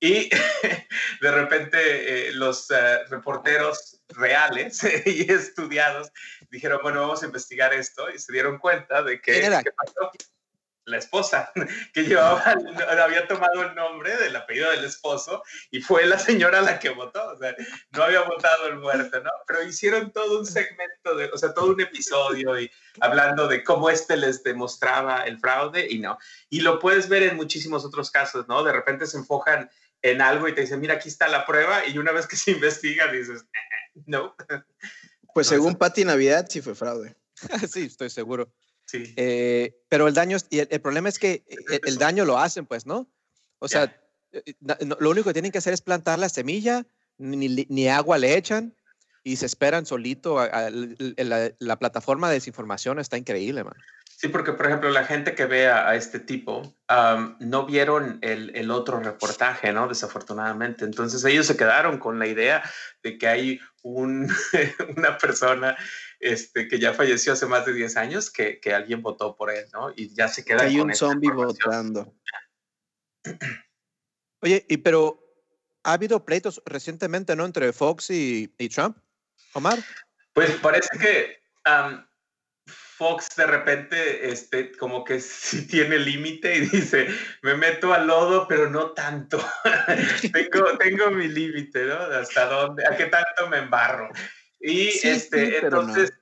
[0.01, 0.29] Y
[1.21, 1.77] de repente
[2.27, 6.11] eh, los eh, reporteros reales y estudiados
[6.49, 9.39] dijeron, bueno, vamos a investigar esto y se dieron cuenta de que...
[9.39, 10.11] ¿qué pasó?
[10.87, 11.51] La esposa,
[11.93, 12.41] que llevaba,
[13.03, 17.27] había tomado el nombre del apellido del esposo y fue la señora la que votó,
[17.27, 17.53] o sea,
[17.91, 19.29] no había votado el muerto, ¿no?
[19.45, 22.71] Pero hicieron todo un segmento, de, o sea, todo un episodio y
[23.01, 26.17] hablando de cómo este les demostraba el fraude y no.
[26.49, 28.63] Y lo puedes ver en muchísimos otros casos, ¿no?
[28.63, 29.69] De repente se enfocan
[30.01, 32.51] en algo y te dicen, mira, aquí está la prueba y una vez que se
[32.51, 34.35] investiga dices, "Eh, no.
[35.33, 37.15] Pues No, según Patti Navidad sí fue fraude.
[37.69, 38.53] sí, estoy seguro.
[38.87, 39.13] Sí.
[39.17, 42.39] Eh, pero el daño, es- y el, el problema es que el, el daño lo
[42.39, 43.07] hacen, pues, ¿no?
[43.59, 43.95] O sea,
[44.31, 46.85] eh, na- no- lo único que tienen que hacer es plantar la semilla,
[47.17, 48.73] ni, ni agua le echan,
[49.23, 50.39] y se esperan solito.
[50.39, 53.75] la, plataforma de desinformación está increíble, man.
[54.15, 56.73] Sí, porque por ejemplo la gente que ve a, este tipo
[57.39, 59.87] no vieron el, otro reportaje, ¿no?
[59.87, 60.85] Desafortunadamente.
[60.85, 62.63] Entonces ellos se quedaron con la idea
[63.03, 64.27] de que hay un,
[64.97, 65.77] una persona
[66.19, 69.65] este, que ya falleció hace más de 10 años que, que alguien votó por él,
[69.73, 69.91] ¿no?
[69.95, 70.63] Y ya se queda.
[70.63, 72.13] hay un zombie votando.
[74.41, 75.23] Oye, y pero
[75.83, 77.45] ha habido pleitos recientemente, ¿no?
[77.45, 78.97] Entre Fox y, y Trump,
[79.53, 79.79] Omar.
[80.33, 81.37] Pues parece que
[82.97, 87.07] Fox de repente, este, como que sí tiene límite y dice,
[87.41, 89.39] me meto al lodo, pero no tanto.
[90.33, 91.95] tengo, tengo mi límite, ¿no?
[91.95, 94.09] Hasta dónde, a qué tanto me embarro.
[94.59, 96.13] Y este, entonces,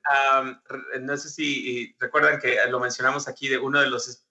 [1.02, 1.18] no.
[1.18, 4.26] sé si recuerdan que lo mencionamos aquí de uno de los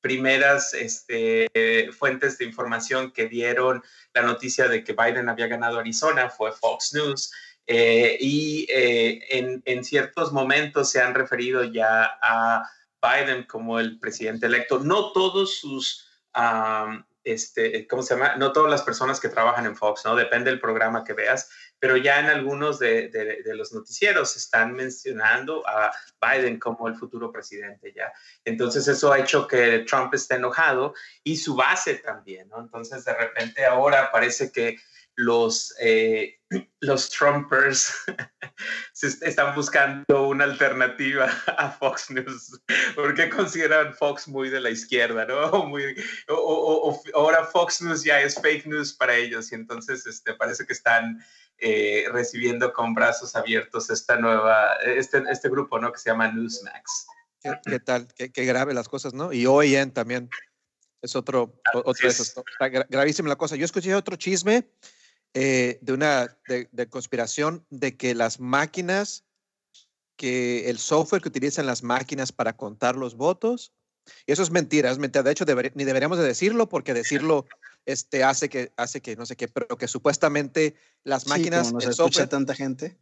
[0.00, 1.48] primeras este,
[1.96, 6.92] fuentes de información que dieron la noticia de que Biden había ganado Arizona fue Fox
[6.92, 7.32] News.
[7.66, 12.68] Eh, y eh, en, en, ciertos momentos se han referido ya a
[13.04, 14.78] Biden como el presidente electo.
[14.80, 16.06] No todos sus,
[17.22, 18.36] este, ¿cómo se llama?
[18.36, 20.14] No todas las personas que trabajan en Fox, ¿no?
[20.14, 25.62] Depende del programa que veas, pero ya en algunos de, de, los noticieros están mencionando
[25.68, 28.12] a Biden como el futuro presidente ya.
[28.44, 32.60] Entonces eso ha hecho que Trump esté enojado y su base también, ¿no?
[32.60, 34.78] Entonces de repente ahora parece que
[35.16, 36.38] los, eh,
[36.80, 37.94] los Trumpers
[38.92, 41.26] se están buscando una alternativa
[41.58, 42.60] a Fox News,
[42.94, 45.64] porque consideran Fox muy de la izquierda, ¿no?
[45.66, 45.94] Muy,
[46.28, 50.72] o, ahora Fox News ya es fake news para ellos y entonces este, parece que
[50.72, 51.24] están
[51.58, 55.92] eh, recibiendo con brazos abiertos esta nueva, este, este grupo, ¿no?
[55.92, 57.06] Que se llama Newsmax.
[57.64, 58.08] ¿Qué, tal?
[58.14, 59.32] Qué, grave las cosas, ¿no?
[59.32, 60.30] Y OEN también
[61.02, 62.18] es otro, otro es.
[62.20, 63.56] Está gravísima la cosa.
[63.56, 64.70] Yo escuché otro chisme
[65.34, 69.24] eh, de una de, conspiración de que las máquinas,
[70.16, 73.72] que el software que utilizan las máquinas para contar los votos,
[74.26, 75.22] y eso es mentira, es mentira.
[75.22, 77.46] De hecho, ni deberíamos de decirlo porque decirlo
[77.86, 81.68] este, hace, que, hace que no sé qué, pero que supuestamente las máquinas...
[81.68, 82.98] Sí, escucha tanta gente.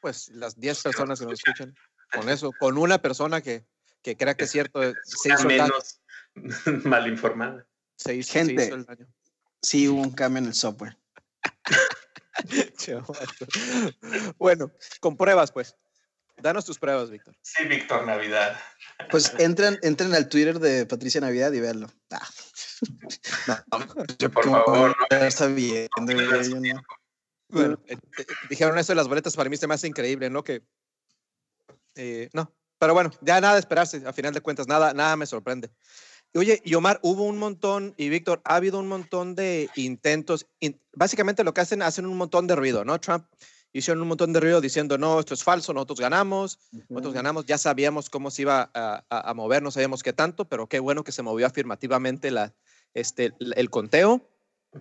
[0.00, 1.74] Pues las 10 personas que nos escuchan,
[2.12, 3.66] con eso, con una persona que,
[4.02, 6.00] que crea que es cierto, se hizo menos
[6.84, 7.66] mal informada.
[7.96, 9.06] Se hizo, gente, el daño.
[9.62, 10.96] Sí, hubo un cambio en el software.
[14.38, 15.76] bueno, con pruebas, pues.
[16.42, 17.34] Danos tus pruebas, Víctor.
[17.42, 18.58] Sí, Víctor Navidad.
[19.10, 21.88] Pues entren, entren al Twitter de Patricia Navidad y veanlo.
[22.10, 22.28] Ah.
[24.32, 25.88] por favor, no, está bien.
[27.48, 30.44] Bueno, eh, eh, dijeron eso de las boletas, para mí se me hace increíble, ¿no?
[30.44, 30.62] Que,
[31.96, 35.26] eh, no, pero bueno, ya nada de esperarse, a final de cuentas, nada, nada me
[35.26, 35.70] sorprende.
[36.34, 40.46] Oye, y Omar, hubo un montón, y Víctor, ha habido un montón de intentos,
[40.92, 43.00] básicamente lo que hacen, hacen un montón de ruido, ¿no?
[43.00, 43.26] Trump
[43.72, 47.58] hicieron un montón de ruido diciendo, no, esto es falso, nosotros ganamos, nosotros ganamos, ya
[47.58, 51.22] sabíamos cómo se iba a, mover, no sabíamos qué tanto, pero qué bueno que se
[51.22, 52.52] movió afirmativamente la,
[52.94, 54.28] este, el conteo,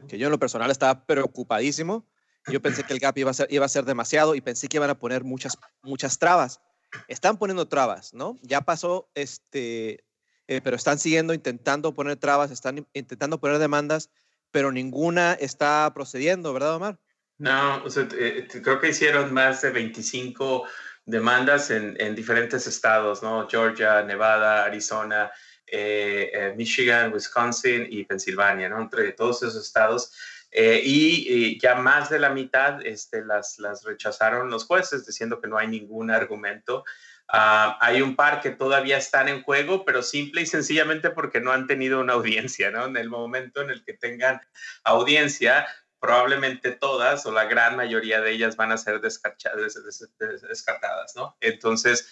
[0.08, 2.06] que yo en lo personal estaba preocupadísimo,
[2.48, 4.78] yo pensé que el gap iba a ser, iba a ser demasiado y pensé que
[4.78, 6.62] iban a poner muchas, muchas trabas.
[7.08, 8.38] Están poniendo trabas, ¿no?
[8.42, 10.04] Ya pasó este,
[10.48, 14.10] eh, pero están siguiendo intentando poner trabas, están intentando poner demandas,
[14.50, 17.00] pero ninguna está procediendo, ¿verdad, Omar?
[17.40, 20.68] No, eh, creo que hicieron más de 25
[21.06, 23.48] demandas en, en diferentes estados, ¿no?
[23.50, 25.32] Georgia, Nevada, Arizona,
[25.66, 28.82] eh, Michigan, Wisconsin y Pensilvania, ¿no?
[28.82, 30.14] Entre todos esos estados.
[30.52, 35.58] y, ya más de la mitad este, las, las rechazaron los jueces diciendo que no
[35.58, 36.84] hay ningún argumento
[37.32, 41.52] Ah, hay un par que todavía están en juego, pero simple y sencillamente porque no
[41.52, 42.86] han tenido una audiencia, ¿no?
[42.86, 44.42] En el momento en el que tengan
[44.84, 45.68] audiencia,
[46.00, 51.36] probablemente todas o la gran mayoría de ellas van a ser descartadas, ¿no?
[51.42, 52.10] Entonces,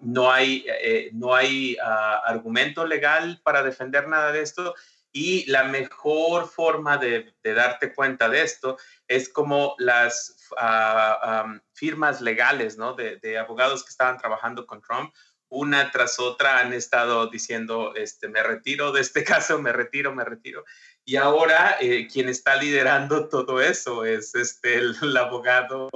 [0.00, 4.74] no hay, eh, no hay ah, argumento legal para defender nada de esto
[5.12, 12.78] y la mejor forma de, darte cuenta de esto es como las ah, firmas legales
[12.78, 12.94] ¿no?
[12.94, 15.12] de, abogados que estaban trabajando con Trump,
[15.48, 20.24] una tras otra han estado diciendo, este, me retiro de este caso, me retiro, me
[20.24, 20.64] retiro.
[21.04, 25.90] Y ahora eh, quien está liderando todo eso es este, el abogado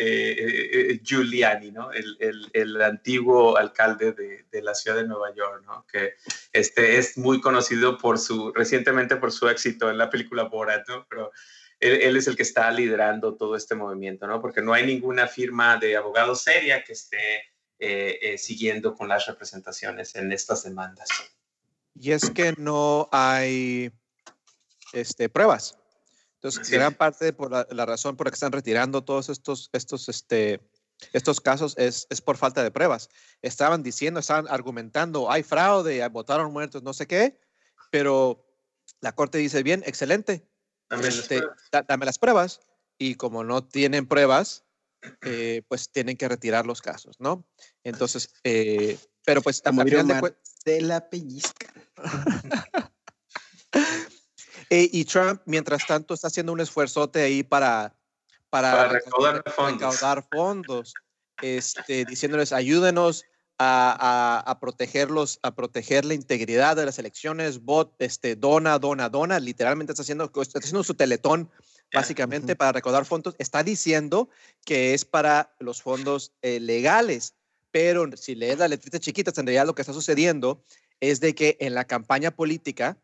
[0.00, 1.90] eh, eh, eh, Giuliani, ¿no?
[1.90, 5.84] El, antiguo alcalde de, la ciudad de Nueva York, ¿no?
[5.90, 6.14] Que
[6.52, 11.04] este, es muy conocido por su, recientemente por su éxito en la película Borat, ¿no?
[11.10, 11.32] Pero
[11.80, 14.40] él, es el que está liderando todo este movimiento, ¿no?
[14.40, 17.42] Porque no hay ninguna firma de abogados seria que esté
[18.38, 21.08] siguiendo con las representaciones en estas demandas.
[21.94, 23.90] Y es que no hay
[24.92, 25.76] este, pruebas.
[26.34, 30.60] Entonces, gran parte por la, razón por la que están retirando todos estos, estos, este,
[31.12, 33.08] estos casos es, es, por falta de pruebas.
[33.42, 37.40] Estaban diciendo, estaban argumentando, hay fraude, votaron muertos, no sé qué,
[37.90, 38.46] pero
[39.00, 40.48] la corte dice, bien, excelente,
[40.88, 41.58] dame, las, este, pruebas.
[41.88, 42.60] dame las pruebas.
[42.98, 44.64] Y como no tienen pruebas,
[45.22, 47.44] eh, pues tienen que retirar los casos, ¿no?
[47.82, 51.72] Entonces, eh, pero pues a final de, de la pellizca.
[54.70, 57.94] Eh, y Trump, mientras tanto, está haciendo un esfuerzote ahí para,
[58.50, 60.94] para, recaudar, fondos.
[61.40, 63.24] este, diciéndoles, ayúdenos
[63.58, 69.40] a, a, protegerlos, a proteger la integridad de las elecciones, bot, este, dona, dona, dona,
[69.40, 71.50] literalmente está haciendo, está haciendo su teletón
[71.92, 74.28] básicamente para recaudar fondos, está diciendo
[74.64, 77.34] que es para los fondos eh, legales,
[77.70, 80.62] pero si lees las letritas chiquitas, en realidad lo que está sucediendo
[81.00, 82.98] es de que en la campaña política,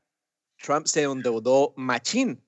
[0.64, 2.42] Trump se endeudó machín.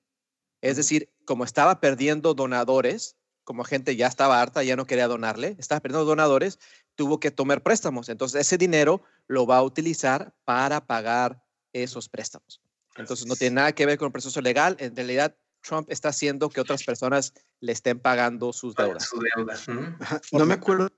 [0.61, 5.55] Es decir, como estaba perdiendo donadores, como gente ya estaba harta, ya no quería donarle,
[5.59, 6.57] estaba perdiendo donadores,
[6.95, 8.09] tuvo que tomar préstamos.
[8.09, 12.59] Entonces, ese dinero lo va a utilizar para pagar esos préstamos.
[12.95, 14.75] Entonces, no tiene nada que ver con el proceso legal.
[14.79, 19.11] En realidad, Trump está haciendo que otras personas le estén pagando sus deudas.
[20.31, 20.89] No me acuerdo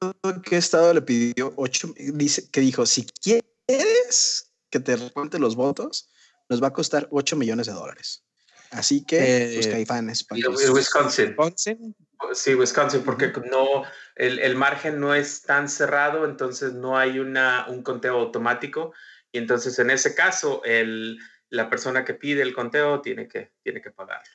[0.45, 6.09] qué estado le pidió ocho, dice que dijo, si quieres que te recuente los votos,
[6.49, 8.25] nos va a costar 8 millones de dólares.
[8.71, 10.25] Así que, pues, eh, caifanes.
[10.29, 11.29] Wisconsin.
[11.29, 11.95] Wisconsin.
[12.33, 13.83] Sí, Wisconsin, porque no,
[14.15, 18.93] el, el, margen no es tan cerrado, entonces no hay una, un conteo automático.
[19.31, 21.17] Y entonces, en ese caso, el,
[21.49, 24.33] la persona que pide el conteo tiene que, tiene que pagarlo.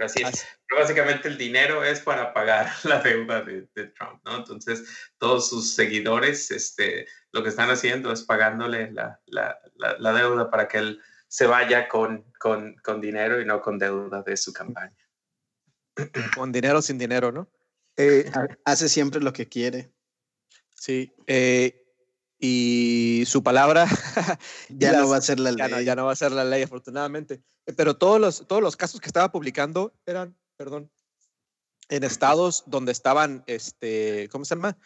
[0.00, 0.46] Pero así es.
[0.66, 4.38] Pero básicamente el dinero es para pagar la deuda de, de, Trump, ¿no?
[4.38, 4.84] Entonces,
[5.18, 10.68] todos sus seguidores, este, lo que están haciendo es pagándole la, la, la, deuda para
[10.68, 14.96] que él se vaya con, con, con, dinero y no con deuda de su campaña.
[16.34, 17.50] Con dinero sin dinero, ¿no?
[17.96, 18.30] Eh,
[18.64, 19.92] hace siempre lo que quiere.
[20.74, 21.12] Sí.
[21.26, 21.79] Eh,
[22.40, 23.86] y su palabra
[24.70, 25.84] ya no va a ser la ley.
[25.84, 27.42] Ya no, va a ser la ley, afortunadamente.
[27.76, 30.90] Pero todos los, todos los casos que estaba publicando eran, perdón,
[31.90, 34.78] en estados donde estaban, este, ¿cómo se llama?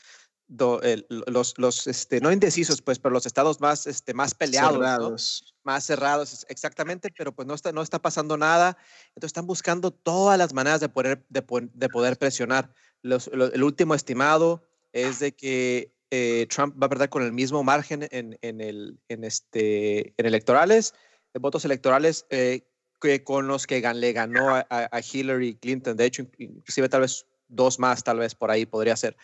[0.49, 6.45] los, los este, no indecisos, pues, pero los estados más, este, más peleados, más cerrados,
[6.49, 8.77] exactamente, pero pues no está, no está pasando nada.
[9.11, 12.75] Entonces están buscando todas las maneras de poder, de, de poder presionar.
[13.01, 17.63] Los, el último estimado es de que eh, Trump va a perder con el mismo
[17.63, 20.95] margen en, en, el, en, este, en electorales,
[21.35, 22.63] en votos electorales, eh,
[23.01, 25.97] que con los que le ganó a, a Hillary Clinton.
[25.97, 29.17] De hecho, inclusive tal vez dos más tal vez por ahí podría ser.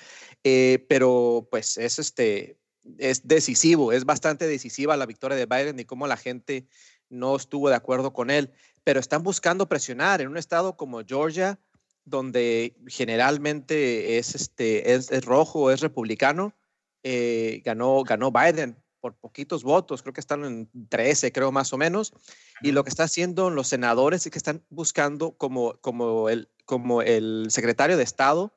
[0.44, 2.59] Eh, pero pues es, este,
[2.98, 6.66] es decisivo, es bastante decisiva la victoria de Biden y cómo la gente
[7.09, 8.53] no estuvo de acuerdo con él.
[8.85, 11.59] Pero están buscando presionar en un estado como Georgia,
[12.05, 16.55] donde generalmente es, este, es, rojo, es republicano,
[17.03, 21.79] eh, ganó, ganó Biden por poquitos votos, creo que están en 13, creo más o
[21.79, 22.13] menos,
[22.61, 27.01] y lo que está haciendo los senadores es que están buscando como, como el, como
[27.01, 28.55] el secretario de Estado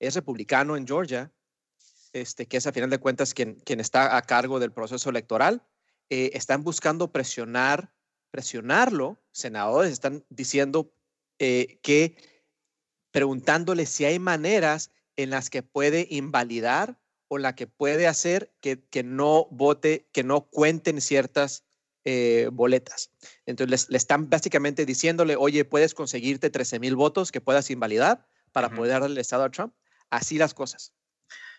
[0.00, 1.32] es republicano en Georgia,
[2.12, 5.62] este, que es a final de cuentas quien, quien está a cargo del proceso electoral,
[6.10, 7.92] eh, están buscando presionar,
[8.30, 10.92] presionarlo, senadores están diciendo
[11.38, 12.16] eh, que
[13.10, 18.84] preguntándole si hay maneras en las que puede invalidar o la que puede hacer que,
[18.88, 21.64] que no vote, que no cuenten ciertas
[22.04, 23.10] eh, boletas.
[23.46, 28.70] Entonces le, están básicamente diciéndole, oye, puedes conseguirte 13 mil votos que puedas invalidar para
[28.70, 29.74] poder darle el estado a Trump.
[30.08, 30.92] Así las cosas.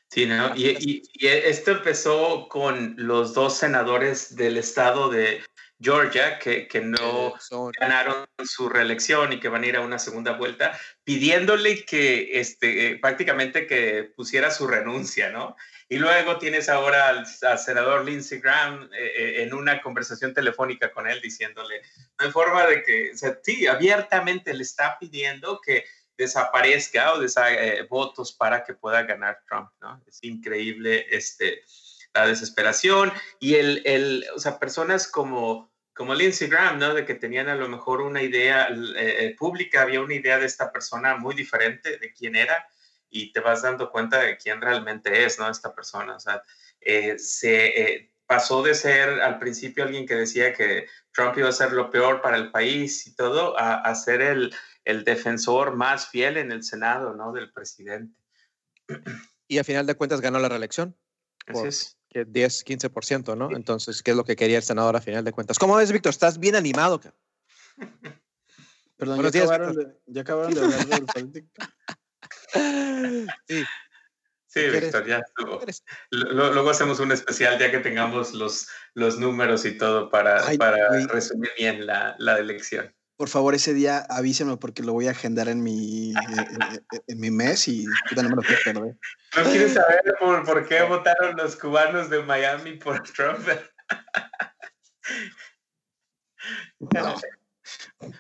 [0.10, 0.56] Sí, ¿no?
[0.56, 5.41] Y, y, esto empezó con los dos senadores del estado de
[5.80, 7.34] Georgia que, que no
[7.80, 12.88] ganaron su reelección y que van a ir a una segunda vuelta, pidiéndole que este,
[12.88, 15.56] eh, prácticamente que pusiera su renuncia, ¿no?
[15.90, 21.08] Y luego tienes ahora al, senador Lindsey Graham eh, eh, en una conversación telefónica con
[21.08, 21.82] él diciéndole,
[22.20, 25.86] no hay forma de que, o sea, sí, abiertamente le está pidiendo que
[26.18, 30.04] desaparezca o desa, eh, votos para que pueda ganar Trump, ¿no?
[30.08, 31.64] Es increíble este,
[32.14, 36.93] la desesperación y el, el o sea, personas como, como Lindsey Graham, ¿no?
[36.93, 38.70] De que tenían a lo mejor una idea
[39.38, 42.68] pública, había una idea de esta persona muy diferente de quién era
[43.10, 45.50] y te vas dando cuenta de quién realmente es, ¿no?
[45.50, 46.43] Esta persona, o sea,
[46.82, 51.54] eh, se eh, pasó de ser al principio alguien que decía que Trump iba a
[51.54, 54.54] ser lo peor para el país y todo, a, ser el,
[54.86, 57.32] el, defensor más fiel en el Senado, ¿no?
[57.32, 58.16] Del presidente.
[59.48, 60.95] Y a final de cuentas ganó la reelección.
[61.48, 61.97] Así es.
[62.26, 63.55] 10, 15%, ¿no?
[63.55, 65.59] Entonces, ¿qué es lo que quería el senador a final de cuentas?
[65.59, 66.11] ¿Cómo ves, Víctor?
[66.11, 67.01] ¿Estás bien animado?
[68.97, 71.74] Perdón, ya, acabaron de, ya acabaron de hablar de política.
[73.47, 73.63] Sí.
[74.47, 75.61] Sí, Víctor, ya estuvo.
[76.09, 81.51] Luego hacemos un especial ya que tengamos los, los números y todo para, para resumir
[81.57, 85.63] bien la, la elección por favor, ese día avíseme porque lo voy a agendar en
[85.63, 86.13] mi,
[87.07, 88.97] en, mi mes y no me lo quiero perder.
[89.36, 93.45] ¿No quieres saber por, por, qué votaron los cubanos de Miami por Trump?
[96.80, 97.15] No.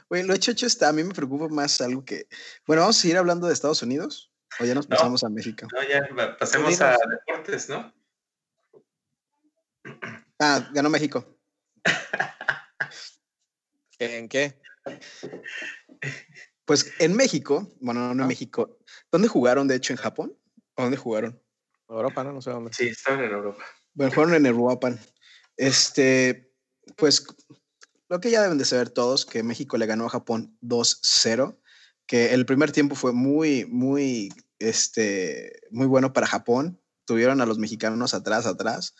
[0.09, 0.89] Bueno, lo hecho, hecho está.
[0.89, 2.27] A mí me preocupa más algo que.
[2.65, 5.67] Bueno, vamos a seguir hablando de Estados Unidos o ya nos pasamos a México.
[5.71, 7.93] No, ya pasemos a deportes, ¿no?
[10.39, 11.39] Ah, ganó México.
[13.99, 14.59] ¿En qué?
[16.65, 18.77] Pues en México, bueno, no en México,
[19.11, 20.37] ¿dónde jugaron de hecho en Japón?
[20.75, 21.41] ¿O dónde jugaron?
[21.87, 22.33] Europa, ¿no?
[22.33, 22.73] No sé dónde.
[22.73, 23.63] Sí, estaban en Europa.
[23.93, 24.93] Bueno, jugaron en Europa.
[25.55, 26.53] Este,
[26.97, 27.25] pues
[28.09, 31.57] lo que ya deben de saber todos, que México le ganó a Japón 2-0,
[32.05, 34.29] que el primer tiempo fue muy, muy,
[34.59, 36.81] este, muy bueno para Japón.
[37.05, 38.95] Tuvieron a los mexicanos atrás, atrás.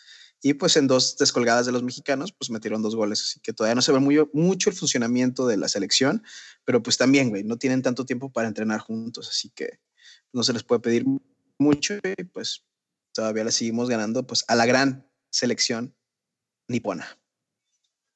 [0.48, 3.22] Y pues en dos descolgadas de los mexicanos, pues metieron dos goles.
[3.22, 6.24] Así que todavía no se ve muy, mucho el funcionamiento de la selección,
[6.64, 9.82] pero pues también, güey, no tienen tanto tiempo para entrenar juntos, así que
[10.32, 11.06] no se les puede pedir
[11.60, 12.64] mucho y pues
[13.12, 15.94] todavía la seguimos ganando pues a la gran selección
[16.70, 17.20] nipona.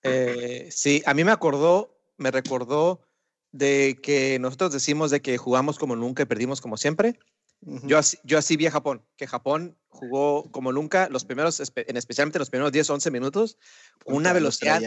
[0.02, 3.02] Eh, sí, a mí me acordó, me recordó
[3.52, 7.20] de que nosotros decimos de que jugamos como nunca y perdimos como siempre.
[7.62, 11.98] Yo, así, yo así vi a Japón, que Japón jugó como nunca, los primeros, en
[11.98, 13.58] especialmente los primeros 10, 11 minutos,
[14.06, 14.82] una velocidad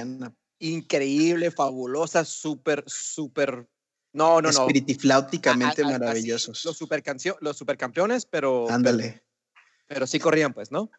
[0.59, 3.69] increíble, fabulosa, súper, súper,
[4.13, 4.61] no, no, no.
[4.61, 6.65] Espiritifláuticamente maravillosos.
[6.65, 7.03] los, super
[7.41, 8.71] los supercampeones, pero...
[8.71, 9.25] Ándale.
[9.87, 10.91] Pero, sí corrían, pues, ¿no?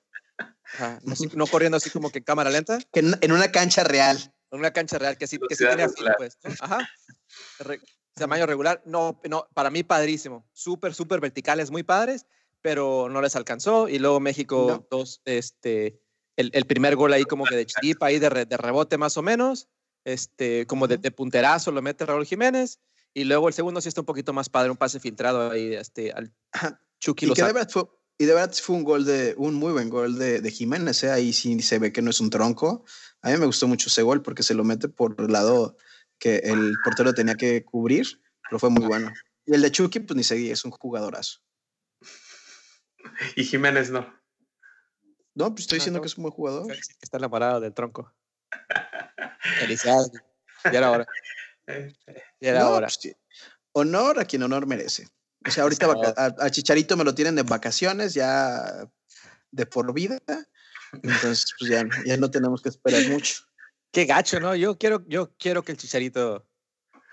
[1.34, 2.78] no, corriendo así como que en cámara lenta.
[2.94, 4.18] Que en, una cancha real.
[4.52, 6.38] En una cancha real que sí, que sí tenía fin, pues.
[6.60, 6.88] Ajá.
[8.16, 8.82] Tamaño regular.
[8.86, 10.46] No, no, para mí padrísimo.
[10.54, 12.26] Súper, súper verticales, muy padres
[12.66, 13.88] pero no les alcanzó.
[13.88, 16.02] Y luego México, dos, este,
[16.36, 19.22] el, el, primer gol ahí como que de chiripa, ahí de, de rebote más o
[19.22, 19.68] menos,
[20.04, 22.80] este, como de, de, punterazo lo mete Raúl Jiménez.
[23.14, 26.12] Y luego el segundo sí está un poquito más padre, un pase filtrado ahí este,
[26.12, 26.34] al
[27.00, 27.28] Chucky.
[27.28, 27.84] Y, de verdad fue,
[28.18, 31.12] y de verdad fue un gol de, un muy buen gol de, de Jiménez, ¿eh?
[31.12, 32.84] ahí sí se ve que no es un tronco.
[33.22, 35.78] A mí me gustó mucho ese gol porque se lo mete por el lado
[36.20, 39.12] que el portero tenía que cubrir, pero fue muy bueno.
[39.46, 41.40] Y el de Chucky, pues ni seguía, es un jugadorazo.
[43.36, 44.12] Y Jiménez no.
[45.36, 46.72] No, pues estoy diciendo que es un buen jugador.
[47.02, 48.14] Está enamorado del tronco.
[49.60, 50.12] Felicidades.
[50.64, 51.06] Ya era hora.
[52.40, 52.88] Ya era hora.
[52.88, 53.16] Pues,
[53.74, 55.08] honor a quien honor merece.
[55.46, 55.88] O sea, ahorita
[56.40, 58.90] a, Chicharito me lo tienen de vacaciones, ya
[59.52, 60.18] de por vida.
[60.94, 63.44] Entonces, pues ya, ya no tenemos que esperar mucho.
[63.96, 64.54] Qué gacho, ¿no?
[64.56, 66.46] Yo quiero, yo quiero que el Chicharito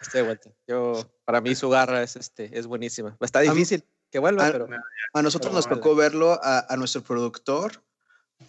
[0.01, 0.51] esté de vuelta.
[0.67, 3.17] Yo, para mí su garra es, este, es buenísima.
[3.21, 4.67] Está difícil que vuelva, a, pero...
[5.15, 7.85] A nosotros nos tocó verlo a, nuestro productor,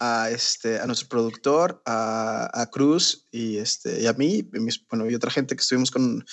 [0.00, 5.14] a, este, a nuestro productor, a, Cruz y, este, y a mí, y bueno, y
[5.14, 6.26] otra gente que estuvimos con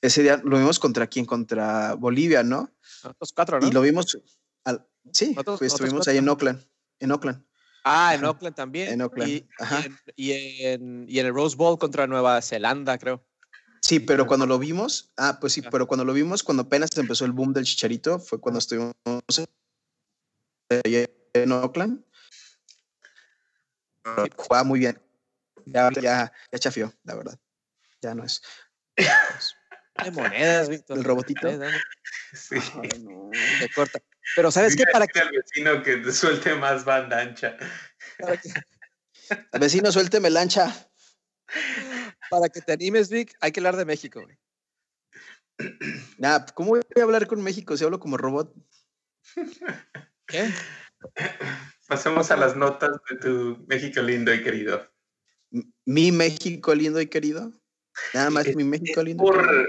[0.00, 2.72] ese día, lo vimos contra quién, contra Bolivia, ¿no?
[3.18, 3.66] Los cuatro, ¿no?
[3.66, 4.16] Y lo vimos,
[4.62, 6.64] al, sí, pues estuvimos ahí en Oakland,
[7.00, 7.44] en Oakland.
[7.84, 8.92] Ah, en Oakland también.
[8.92, 9.30] En Oakland.
[9.30, 9.46] Y,
[10.16, 10.32] Y,
[10.64, 13.24] en, y, en, el Rose Bowl contra Nueva Zelanda, creo.
[13.80, 17.24] Sí, pero cuando lo vimos, ah, pues sí, pero cuando lo vimos, cuando apenas empezó
[17.24, 18.94] el boom del chicharito, fue cuando estuvimos
[20.68, 22.04] en Oakland.
[24.36, 25.00] Jugaba muy bien.
[25.66, 27.38] Ya, ya, ya chafió, la verdad.
[28.00, 28.42] Ya no es.
[30.04, 30.98] De monedas, Víctor.
[30.98, 31.48] El robotito.
[32.32, 32.56] Sí.
[33.00, 33.30] no,
[33.74, 34.00] corta.
[34.36, 34.84] Pero ¿sabes qué?
[34.92, 35.18] Para que...
[35.20, 37.56] El vecino que te suelte más banda ancha.
[39.52, 40.88] El vecino, suélteme la ancha
[42.30, 44.38] para que te animes, Vic, hay que hablar de México, güey.
[46.18, 48.54] Nah, ¿cómo voy a hablar con México si hablo como robot?
[50.26, 50.50] ¿Qué?
[51.88, 54.88] Pasemos a las notas de tu México lindo y querido.
[55.84, 57.52] ¿Mi México lindo y querido?
[58.14, 59.24] Nada más mi México lindo.
[59.24, 59.68] Por...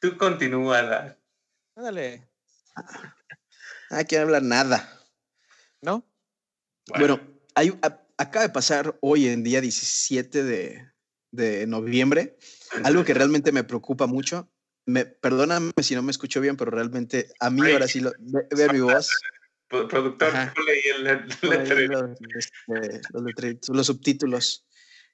[0.00, 1.16] Tú continúa.
[1.76, 2.28] Dale.
[3.90, 5.00] Ah, quiero hablar nada.
[5.80, 6.06] ¿No?
[6.98, 7.20] Bueno,
[7.54, 7.78] hay,
[8.16, 10.92] acaba de pasar hoy en día 17 de,
[11.32, 12.36] de noviembre,
[12.84, 14.50] algo que realmente me preocupa mucho.
[14.84, 18.68] Me, perdóname si no me escucho bien, pero realmente a mí ahora sí lo, ve,
[18.72, 19.10] mi voz.
[19.68, 20.32] Productor,
[20.66, 21.48] leí el este,
[23.72, 24.66] los, subtítulos.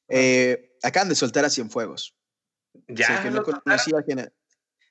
[0.09, 2.17] Eh, acaban de soltar a Cienfuegos.
[2.89, 3.23] Ya.
[3.23, 4.33] que no conocía al general,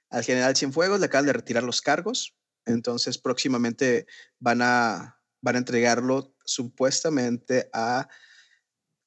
[0.10, 2.36] al general Cienfuegos, le acaban de retirar los cargos.
[2.68, 4.06] Entonces, próximamente
[4.40, 8.08] van a, van a entregarlo supuestamente a,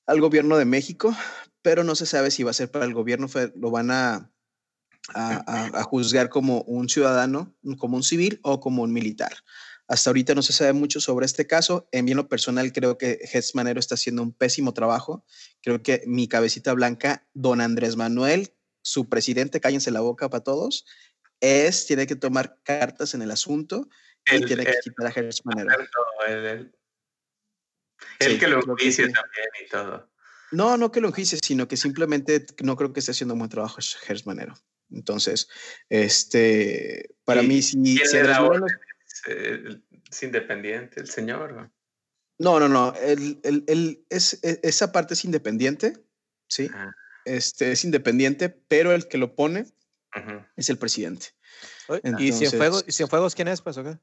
[0.07, 1.15] al gobierno de México
[1.63, 4.31] pero no se sabe si va a ser para el gobierno, lo van a,
[5.15, 9.33] a, juzgar como un ciudadano, como un civil o como un militar.
[9.89, 11.89] Hasta ahorita no se sabe mucho sobre este caso.
[11.91, 15.25] En bien lo personal creo que Ges Manero está haciendo un pésimo trabajo.
[15.63, 20.87] Creo que mi cabecita blanca, don Andrés Manuel, su presidente, cállense la boca para todos,
[21.41, 23.88] es, tiene que tomar cartas en el asunto
[24.26, 25.12] y tiene que quitar a
[25.45, 25.70] Manero.
[28.18, 30.11] El, que lo juicie también y todo.
[30.53, 33.51] No, no que lo juicie, sino que simplemente no creo que esté haciendo un buen
[33.51, 33.78] trabajo
[34.24, 34.55] Manero.
[34.91, 35.49] Entonces,
[35.88, 38.12] este, para mí, si, si es,
[40.22, 41.70] independiente, el señor.
[42.38, 42.95] No, no, no.
[42.97, 45.93] El, es, e, esa parte es independiente,
[46.49, 46.68] ¿sí?
[46.72, 46.93] Ah.
[47.24, 49.66] Este, es independiente, pero el que lo pone
[50.57, 51.29] es el presidente.
[52.19, 53.99] ¿Y Cienfuegos, Cienfuegos quién es, pues, o qué?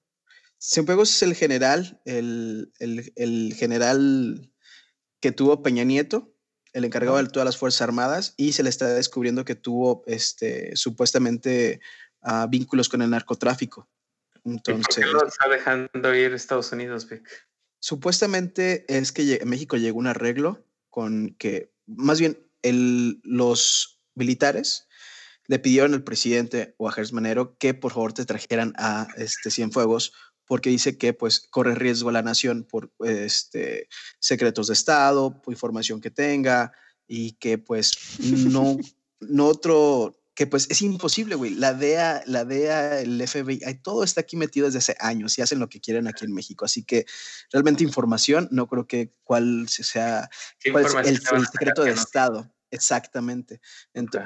[0.59, 4.51] Cienfuegos es el general, el, el, general
[5.19, 6.33] que tuvo Peña Nieto,
[6.73, 10.75] el encargado de todas las Fuerzas Armadas, y se le está descubriendo que tuvo este,
[10.75, 11.79] supuestamente
[12.21, 13.87] uh, vínculos con el narcotráfico.
[14.43, 17.27] Entonces, ¿Por qué lo está dejando ir Estados Unidos, Vic?
[17.79, 24.86] Supuestamente es que México llegó un arreglo con que, más bien, el, los militares
[25.47, 29.49] le pidieron al presidente o a Gers Manero que por favor te trajeran a este
[29.49, 30.13] Cienfuegos
[30.45, 33.89] porque dice que pues corre riesgo a la nación por este,
[34.19, 36.71] secretos de Estado, por información que tenga
[37.05, 38.77] y que pues no,
[39.19, 41.53] no otro, que pues es imposible, güey.
[41.53, 45.59] La DEA, la DEA, el FBI, todo está aquí metido desde hace años y hacen
[45.59, 46.63] lo que quieren aquí en México.
[46.63, 47.05] Así que
[47.51, 50.29] realmente información, no creo que cuál sea
[50.71, 52.49] cuál es el, el secreto de Estado.
[52.69, 53.61] Exactamente.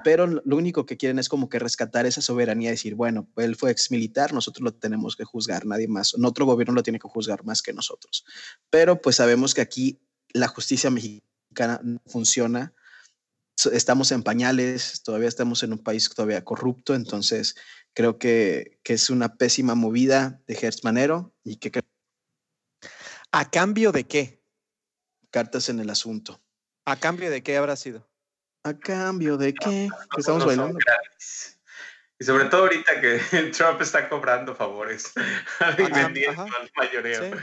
[0.03, 3.55] Pero lo único que quieren es como que rescatar esa soberanía y decir, bueno, él
[3.55, 6.15] fue ex militar, nosotros lo tenemos que juzgar, nadie más.
[6.15, 8.25] Otro gobierno lo tiene que juzgar más que nosotros.
[8.69, 10.01] Pero pues sabemos que aquí
[10.33, 12.73] la justicia mexicana no funciona.
[13.71, 17.55] Estamos en pañales, todavía estamos en un país todavía corrupto, entonces
[17.93, 21.81] creo que, que es una pésima movida de Gertz Manero y que...
[23.31, 24.41] ¿A cambio de qué?
[25.29, 26.41] Cartas en el asunto.
[26.85, 28.10] ¿A cambio de qué habrá sido?
[28.63, 29.89] ¿A cambio de qué?
[30.17, 30.77] estamos bailando?
[32.19, 33.17] Y sobre todo ahorita que
[33.57, 35.11] Trump está cobrando favores
[35.79, 37.35] y vendiendo al mayoreo.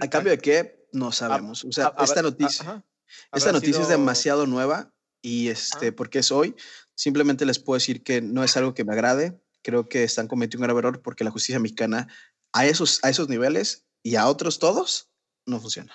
[0.00, 0.88] ¿A cambio de qué?
[0.92, 1.64] No sabemos.
[1.64, 2.84] O sea, esta noticia,
[3.32, 4.92] esta noticia es demasiado nueva
[5.22, 6.56] y este, porque es hoy,
[6.96, 9.40] simplemente les puedo decir que no es algo que me agrade.
[9.62, 12.08] Creo que están cometiendo un grave error porque la justicia mexicana
[12.52, 15.10] a esos, a esos niveles y a otros todos
[15.46, 15.94] no funciona.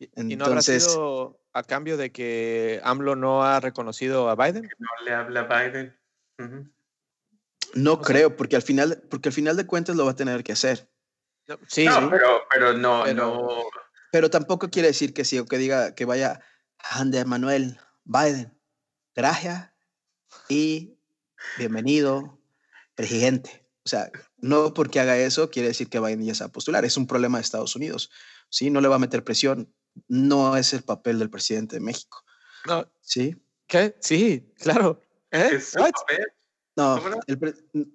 [0.00, 4.68] Entonces, ¿Y no habrá sido a cambio de que AMLO no ha reconocido a Biden?
[4.78, 5.94] No le habla a Biden.
[7.74, 10.52] No creo, porque al final, porque al final de cuentas lo va a tener que
[10.52, 10.88] hacer.
[11.66, 13.48] Sí, Pero, pero no, pero, no.
[14.12, 16.40] Pero tampoco quiere decir que sí, o que diga que vaya
[16.78, 18.56] Andrés Manuel Biden.
[19.14, 19.70] Gracias
[20.48, 20.96] y
[21.58, 22.38] bienvenido,
[22.94, 23.66] presidente.
[23.84, 26.84] O sea, no porque haga eso quiere decir que Biden ya se va a postular.
[26.84, 28.10] Es un problema de Estados Unidos.
[28.48, 29.72] Sí, no le va a meter presión
[30.08, 32.24] no es el papel del presidente de México.
[32.66, 32.90] No.
[33.00, 33.36] ¿Sí?
[33.66, 33.96] ¿Qué?
[34.00, 35.00] Sí, claro.
[35.30, 35.60] ¿Eh?
[36.76, 37.02] No,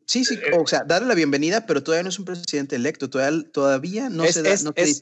[0.05, 3.09] sí, sí, eh, o sea, darle la bienvenida, pero todavía no es un presidente electo,
[3.09, 5.01] todavía, todavía no se da, es, no es,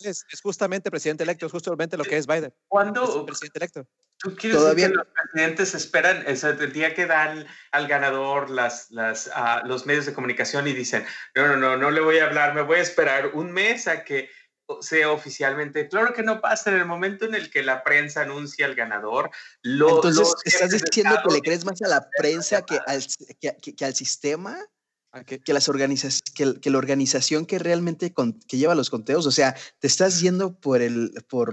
[0.00, 2.54] es, justamente, presidente electo, es justamente lo que es Biden.
[2.68, 3.26] ¿Cuándo?
[3.26, 3.86] presidente electo.
[4.18, 4.88] ¿Tú quieres todavía...
[4.88, 9.84] decir que los presidentes esperan el día que dan al ganador las, las, uh, los
[9.84, 11.04] medios de comunicación y dicen,
[11.34, 14.04] no, no, no, no le voy a hablar, me voy a esperar un mes a
[14.04, 14.30] que
[14.80, 15.88] sea oficialmente.
[15.88, 19.30] Claro que no pasa en el momento en el que la prensa anuncia al ganador.
[19.62, 23.04] Lo, Entonces, ¿estás diciendo que le crees más a la prensa que al,
[23.40, 24.58] que, al sistema?
[25.26, 25.68] Que, que, las
[26.34, 28.12] que, que, la organización que realmente
[28.46, 31.50] que lleva los conteos, o sea, te estás yendo por, el, por,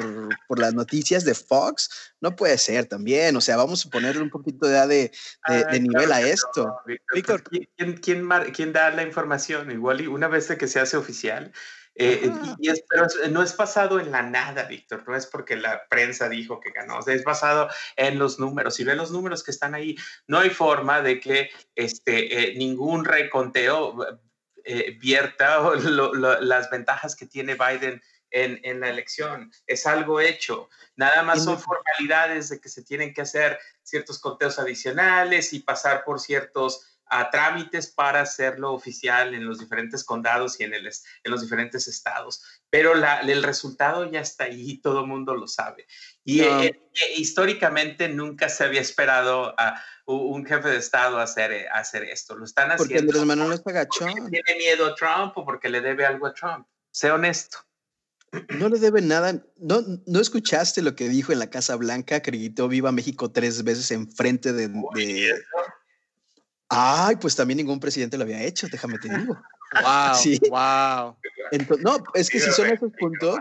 [0.47, 4.29] por, las noticias de Fox, no puede ser también, o sea, vamos a ponerle un
[4.29, 5.09] poquito de,
[5.47, 6.75] de, de, nivel a esto.
[7.13, 9.71] Víctor, ¿quién, quién, quién, da la información?
[9.71, 11.53] Igual y una vez que se hace oficial,
[11.97, 12.29] eh,
[12.59, 16.27] y es, pero no es basado en la nada, Víctor, no es porque la prensa
[16.27, 18.75] dijo que ganó, es basado en los números.
[18.75, 19.95] Si ven los números que están ahí,
[20.27, 23.95] no hay forma de que este, eh, ningún reconteo
[24.65, 25.61] eh, vierta
[26.41, 29.51] las ventajas que tiene Biden en, en, la elección.
[29.65, 30.69] Es algo hecho.
[30.97, 36.03] Nada más son formalidades de que se tienen que hacer ciertos conteos adicionales y pasar
[36.03, 41.31] por ciertos a trámites para hacerlo oficial en los diferentes condados y en, el, en
[41.31, 42.43] los diferentes estados.
[42.69, 45.85] Pero la, el resultado ya está ahí, todo el mundo lo sabe.
[46.23, 46.79] Y eh, eh,
[47.17, 52.35] históricamente nunca se había esperado a un jefe de estado hacer, eh, hacer esto.
[52.35, 53.11] Lo están haciendo.
[53.11, 56.67] Porque Manuel no está tiene miedo a Trump o porque le debe algo a Trump.
[56.91, 57.57] Sé honesto.
[58.59, 59.43] No le debe nada.
[59.57, 62.21] ¿No, ¿No escuchaste lo que dijo en la Casa Blanca?
[62.21, 65.41] Que gritó Viva México tres veces enfrente de, de,
[66.77, 69.37] Ay, pues también ningún presidente lo había hecho, déjame te digo.
[69.83, 70.39] Wow, Sí.
[70.49, 71.17] wow.
[71.51, 73.39] Entonces, no, es que si son esos puntos,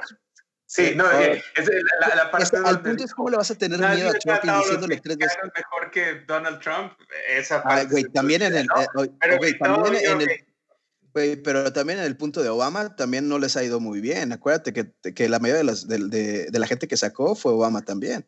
[0.67, 1.71] Sí, no, Ah, eh, es
[2.01, 4.19] la, la parte es- al punto es cómo le vas a tener nadie miedo a
[4.19, 5.37] Trump y diciéndole tres veces.
[5.55, 6.93] mejor que Donald Trump.
[7.29, 7.81] Esa parte.
[7.83, 9.05] Ay, güey, también en el, ¿no?
[9.05, 11.13] eh, Pero, güey, no, también en el, ok.
[11.13, 14.33] güey, pero también en el punto de Obama también no les ha ido muy bien.
[14.33, 17.53] Acuérdate que, que la mayoría de, las, de, de- de la gente que sacó fue
[17.53, 18.27] Obama también.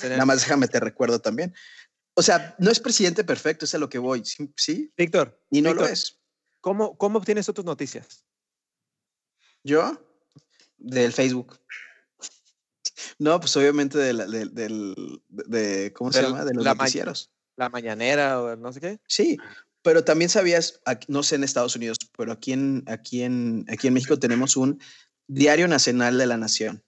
[0.00, 1.54] Tener- Nada más déjame te recuerdo también.
[2.18, 5.60] O sea, no es presidente perfecto, es a lo que voy, sí, sí, Víctor, y
[5.60, 6.18] no lo es.
[6.60, 8.24] ¿cómo, ¿cómo obtienes tus noticias?
[9.62, 10.02] ¿Yo?
[10.78, 11.60] Del Facebook.
[13.18, 16.44] No, pues obviamente de la- del, del- de, ¿cómo se Del- llama?
[16.44, 17.30] De los la ma- noticieros.
[17.56, 19.00] ¿La mañanera o no sé qué?
[19.08, 19.36] Sí,
[19.82, 23.94] pero también sabías, no sé en Estados Unidos, pero aquí en, aquí en, aquí en
[23.94, 24.80] México tenemos un
[25.26, 26.82] Diario Nacional de la Nación.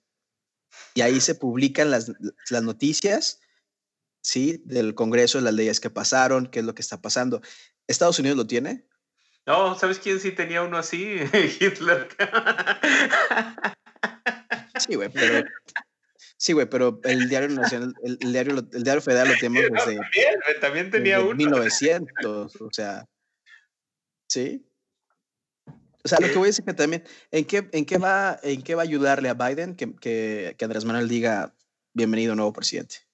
[0.93, 2.11] Y ahí se publican las,
[2.49, 3.39] las noticias,
[4.21, 4.61] ¿sí?
[4.65, 7.41] Del Congreso, las leyes que pasaron, qué es lo que está pasando.
[7.87, 8.85] ¿Estados Unidos lo tiene?
[9.45, 11.17] No, ¿sabes quién sí tenía uno así?
[11.59, 12.07] Hitler.
[14.79, 15.45] Sí, güey, pero...
[16.37, 19.85] Sí, güey, pero el Diario Nacional, el, el diario, el diario Federal lo tenemos No,
[19.85, 21.35] desde, también, tenía desde uno.
[21.35, 23.05] 1900, o sea,
[24.29, 24.65] ¿sí?
[26.01, 28.61] O sea, lo que voy a decir que también, ¿en qué, en qué, va, en
[28.61, 31.53] qué va a ayudarle a Biden que, que, que Andrés Manuel diga
[31.93, 33.08] bienvenido nuevo presidente?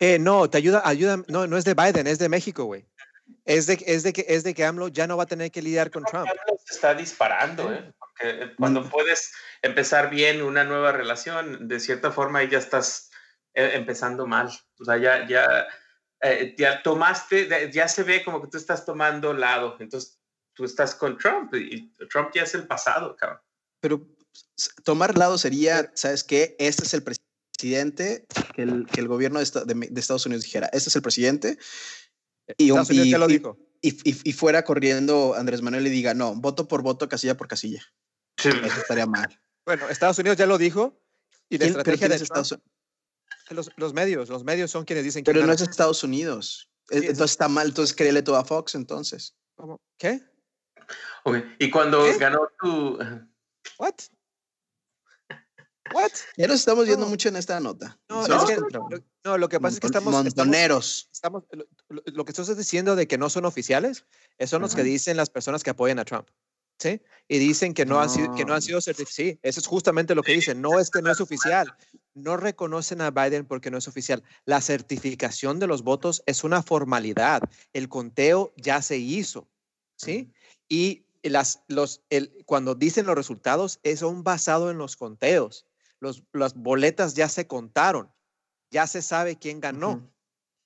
[0.00, 2.86] Eh, no, te ayuda, ayuda, no, no es de Biden, es de México, güey.
[3.44, 5.62] Es de, es, de que, es de que AMLO ya no va a tener que
[5.62, 6.26] lidiar con Trump.
[6.26, 7.92] AMLO se está disparando, ¿eh?
[7.98, 13.10] Porque eh, cuando puedes empezar bien una nueva relación, de cierta forma ahí ya estás
[13.54, 14.50] eh, empezando mal.
[14.78, 15.66] O sea, ya, ya,
[16.22, 19.76] eh, ya tomaste, ya se ve como que tú estás tomando lado.
[19.80, 20.18] Entonces,
[20.54, 23.40] tú estás con Trump y Trump ya es el pasado, cabrón.
[23.80, 24.06] Pero
[24.84, 26.56] tomar lado sería, ¿sabes qué?
[26.58, 27.29] Este es el presidente,
[28.54, 30.96] que el, que el gobierno de, esta- de Me- de Estados Unidos dijera, este es
[30.96, 31.58] el presidente,
[32.56, 33.58] y, un- Unidos y- ya lo dijo.
[33.82, 37.48] y, y- y fuera corriendo Andrés Manuel y diga, no, voto por voto, casilla por
[37.48, 37.82] casilla.
[38.36, 38.50] Eso
[38.80, 39.40] estaría mal.
[39.66, 41.00] Bueno, Estados Unidos ya lo dijo.
[41.48, 42.62] Y la ¿Quién- pero estrategia de es Estados Trump-
[43.50, 46.70] los, los medios, los medios son quienes dicen que Pero no es Estados Unidos.
[46.88, 49.34] Sí, es- Entonces está mal, entonces créele todo a Fox entonces.
[49.98, 50.20] ¿Qué?
[51.24, 52.16] Ok, Y cuando ¿Qué?
[52.18, 52.98] ganó tu...
[53.78, 53.94] What?
[55.94, 56.10] What?
[56.36, 57.08] Ya nos estamos yendo No.
[57.10, 57.98] mucho en esta nota.
[58.08, 58.88] No, Somos es que, lo,
[59.24, 61.08] no, lo que pasa es que estamos, estamos, montoneros.
[61.12, 64.04] estamos- lo, lo- lo que tú estás diciendo de que no son oficiales,
[64.46, 66.28] son los que dicen las personas que apoyan a Trump.
[66.78, 67.02] ¿Sí?
[67.28, 68.62] Y dicen que no, han sido, que no han No.
[68.62, 69.14] sido certificados.
[69.14, 70.62] Sí, eso es justamente lo que dicen.
[70.62, 71.74] No es que no es oficial.
[72.14, 74.22] No reconocen a Biden porque no es oficial.
[74.46, 77.42] La certificación de los votos es una formalidad.
[77.74, 79.46] El conteo ya se hizo.
[79.96, 80.32] ¿Sí?
[80.70, 85.66] Y las, los, el, cuando dicen los resultados, es son basado en los conteos.
[86.00, 88.12] Los, las boletas ya se contaron.
[88.70, 90.10] Ya se sabe quién ganó.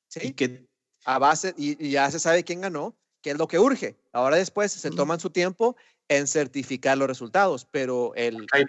[0.08, 0.28] ¿sí?
[0.28, 0.66] Y que
[1.04, 3.96] a base y, y ya se sabe quién ganó, qué es lo que urge.
[4.12, 4.96] Ahora después se Ujú.
[4.96, 5.76] toman su tiempo
[6.08, 8.68] en certificar los resultados, pero el, Hay el,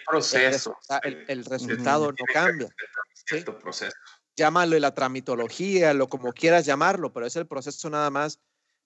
[0.52, 2.70] resulta- el- eh, el se resultado no que cambia.
[3.14, 3.96] cierto proceso.
[4.38, 8.40] Llámalo la tramitología, lo como quieras llamarlo, pero es el proceso nada más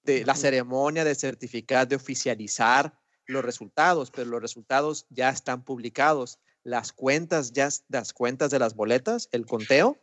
[0.03, 6.39] de la ceremonia de certificar, de oficializar los resultados, pero los resultados ya están publicados.
[6.63, 9.97] Las cuentas, ya, las cuentas de las boletas, el conteo,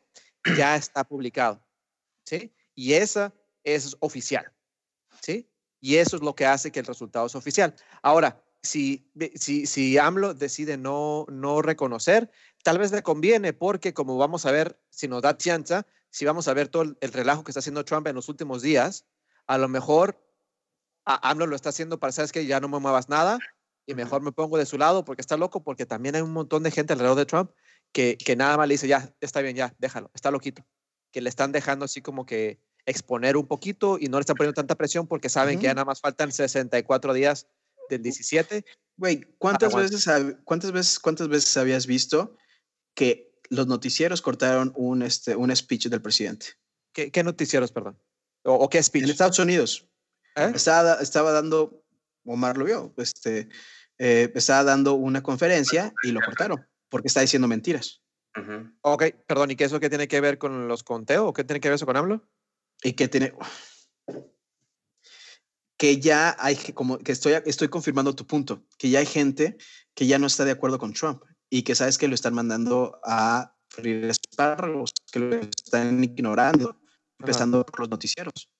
[0.57, 1.65] ya está publicado.
[2.25, 2.55] ¿Sí?
[2.75, 3.33] Y esa
[3.65, 4.53] es oficial.
[5.21, 5.49] ¿Sí?
[5.81, 7.75] Y eso es lo que hace que el resultado sea oficial.
[8.03, 12.31] Ahora, si, si, si AMLO decide no, no reconocer,
[12.65, 16.49] tal vez le conviene porque como vamos a ver, si nos da chance, si vamos
[16.49, 19.07] a ver todo el, el relajo que está haciendo Trump en los últimos días,
[19.47, 20.21] a lo mejor
[21.05, 23.39] a- AMLO lo está haciendo para, sabes que ya no me muevas nada
[23.87, 26.63] y mejor me pongo de su lado porque está loco, porque también hay un montón
[26.63, 27.51] de gente alrededor de Trump
[27.93, 30.67] que, que nada más le dice, ya, está bien, ya, déjalo, está loquito.
[31.13, 34.55] Que le están dejando así como que exponer un poquito y no le están poniendo
[34.55, 37.49] tanta presión porque saben que ya nada más faltan 64 días
[37.89, 38.65] del 17.
[38.97, 40.07] Güey, ¿cuántas veces,
[40.45, 42.37] cuántas veces, cuántas veces habías visto
[42.95, 46.47] que los noticieros cortaron un, este, un speech del presidente?
[46.93, 48.01] ¿Qué, qué noticieros, perdón?
[48.45, 49.09] ¿O, o qué En speech?
[49.09, 49.89] Estados Unidos.
[50.37, 50.53] ¿Eh?
[50.55, 51.85] Estaba, estaba dando,
[52.27, 53.49] Omar lo vio, este,
[53.99, 58.03] eh, estaba dando una conferencia y lo cortaron porque está diciendo mentiras.
[58.83, 61.27] Ok, perdón, ¿y qué eso qué tiene que ver con los conteos?
[61.27, 62.29] ¿O qué tiene que ver eso con AMLO?
[62.83, 63.33] Y que tiene,
[65.79, 69.57] que ya hay, como que estoy, estoy confirmando tu punto, que ya hay gente
[69.95, 73.01] que ya no está de acuerdo con Trump y que sabes que lo están mandando
[73.05, 76.79] a freír espárragos, que lo están ignorando,
[77.19, 78.51] empezando por los noticieros.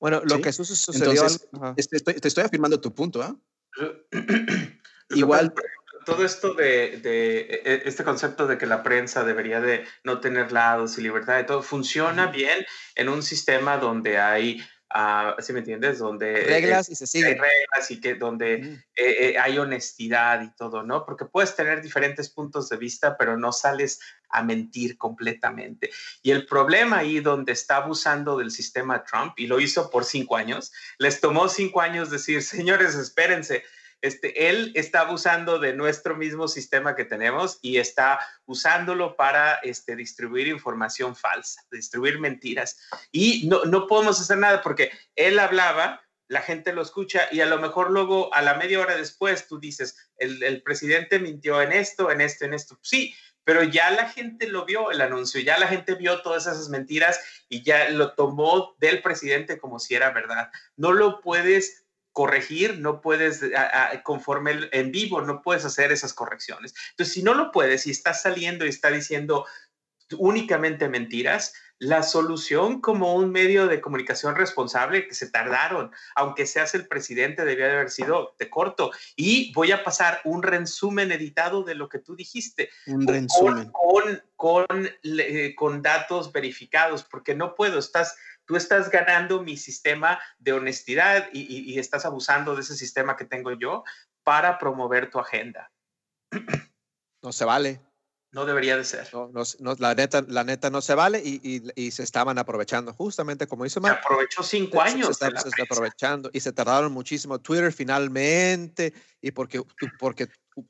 [0.00, 0.42] Bueno, lo Sí.
[0.42, 1.10] que su- su- sucedió...
[1.12, 1.74] Entonces, al-.
[1.76, 3.36] Este, estoy- te estoy afirmando tu punto, ¿ah?
[5.10, 5.52] Igual, Igual-
[6.06, 10.50] todo esto de, de, e- este concepto de que la prensa debería de no tener
[10.50, 14.62] lados y libertad de todo, funciona bien en un sistema donde hay
[15.38, 16.00] ¿sí me entiendes?
[16.00, 17.38] Donde reglas y se siguen.
[17.38, 21.04] reglas y que donde eh, eh, hay honestidad y todo, ¿no?
[21.04, 25.90] Porque puedes tener diferentes puntos de vista, pero no sales a mentir completamente.
[26.22, 30.36] Y el problema ahí donde está abusando del sistema Trump, y lo hizo por cinco
[30.36, 33.64] años, les tomó cinco años decir, señores, espérense,
[34.02, 39.94] este, él está abusando de nuestro mismo sistema que tenemos y está usándolo para este,
[39.94, 42.78] distribuir información falsa, distribuir mentiras.
[43.12, 47.46] Y no, no podemos hacer nada porque él hablaba, la gente lo escucha y a
[47.46, 51.72] lo mejor luego a la media hora después tú dices, el, el presidente mintió en
[51.72, 52.78] esto, en esto, en esto.
[52.82, 53.14] Sí,
[53.50, 57.18] pero ya la gente lo vio, el anuncio, ya la gente vio todas esas mentiras
[57.48, 60.52] y ya lo tomó del presidente como si era verdad.
[60.76, 63.42] No lo puedes corregir, no puedes,
[64.04, 66.76] conforme en vivo, no puedes hacer esas correcciones.
[66.90, 69.44] Entonces, si no lo puedes y estás saliendo y está diciendo
[70.16, 76.74] únicamente mentiras, la solución como un medio de comunicación responsable que se tardaron, aunque seas
[76.74, 78.92] el presidente, debía de haber sido de corto.
[79.16, 82.68] Y voy a pasar un resumen editado de lo que tú dijiste.
[82.86, 83.70] Un resumen.
[83.72, 84.90] Con, con,
[85.56, 88.14] con datos verificados, porque no puedo, estás
[88.44, 93.52] tú estás ganando mi sistema de honestidad y, estás abusando de ese sistema que tengo
[93.52, 93.84] yo
[94.22, 95.70] para promover tu agenda.
[97.22, 97.80] No se vale.
[98.32, 99.08] No debería de ser.
[99.12, 103.64] No, no, la, neta, la neta no se vale y, se estaban aprovechando, justamente como
[103.64, 103.96] dice Mark.
[103.96, 105.16] Se aprovechó cinco años.
[105.16, 107.40] Se, está, aprovechando y se tardaron muchísimo.
[107.40, 109.62] Twitter finalmente, y porque,
[109.98, 110.28] porque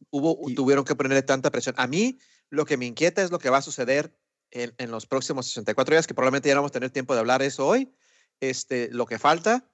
[0.08, 1.74] hubo, tuvieron que ponerle tanta presión.
[1.76, 4.10] A mí lo que me inquieta es lo que va a suceder
[4.50, 7.42] en, los próximos 64 días, que probablemente ya no vamos a tener tiempo de hablar
[7.42, 7.92] eso hoy,
[8.40, 9.70] este, lo que falta,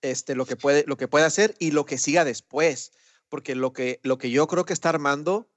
[0.00, 2.92] este, lo, que puede, lo que puede hacer y lo que siga después.
[3.28, 5.48] Porque lo que, lo que yo creo que está armando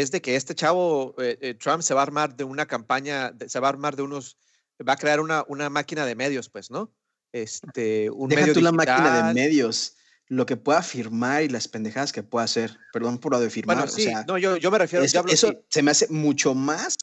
[0.00, 3.32] es de que este chavo, eh, eh, Trump, se va a armar de una campaña,
[3.46, 4.36] se va a armar de unos,
[4.86, 6.92] va a crear una, una máquina de medios, pues, ¿no?
[7.32, 9.96] Este, un Deja tú la máquina de medios
[10.28, 12.78] lo que pueda firmar y las pendejadas que pueda hacer.
[12.92, 13.76] Perdón por lo de firmar.
[13.76, 15.04] Bueno, sí, no, yo, yo me refiero.
[15.04, 16.96] Eso, eso se me hace mucho más,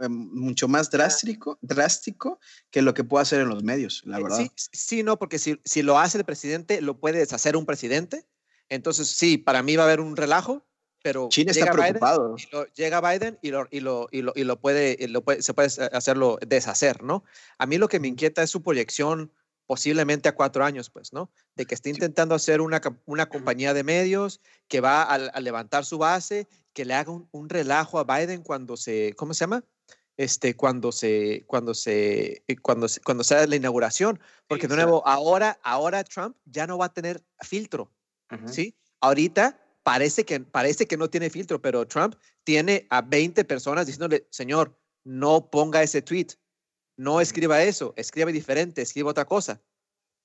[0.00, 2.38] eh, mucho más drástico, drástico
[2.70, 4.38] que lo que pueda hacer en los medios, la eh, verdad.
[4.38, 8.26] Sí, sí no, porque si, si lo hace el presidente, lo puede deshacer un presidente.
[8.68, 10.66] Entonces, sí, para mí va a haber un relajo,
[11.04, 12.34] pero China está preocupado.
[12.74, 15.68] llega Biden y lo, y lo, y lo, y lo puede, lo puede, se puede
[15.92, 17.24] hacerlo deshacer, ¿no?
[17.58, 19.30] A mí lo que me inquieta es su proyección
[19.66, 21.30] posiblemente a cuatro años, pues, ¿no?
[21.56, 25.98] De que esté intentando hacer una, una compañía de medios que va a, levantar su
[25.98, 29.62] base, que le haga un, relajo a Biden cuando se, ¿cómo se llama?
[30.16, 35.06] Este, cuando se, cuando se, eh, cuando se, cuando sea la inauguración, porque de nuevo,
[35.06, 37.92] ahora, ahora Trump ya no va a tener filtro,
[38.46, 38.74] ¿sí?
[39.00, 44.26] Ahorita parece que, parece que no tiene filtro, pero Trump tiene a 20 personas diciéndole,
[44.30, 46.28] señor, no ponga ese tweet,
[46.96, 49.62] no escriba eso, escriba diferente, escriba otra cosa.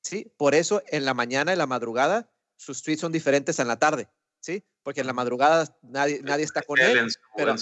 [0.02, 0.34] ¿Sí?
[0.38, 4.10] Por eso en la mañana, en la madrugada, sus tweets son diferentes en la tarde.
[4.42, 4.64] ¿Sí?
[4.84, 7.06] Porque en la madrugada nadie, nadie está con él.
[7.36, 7.56] pero,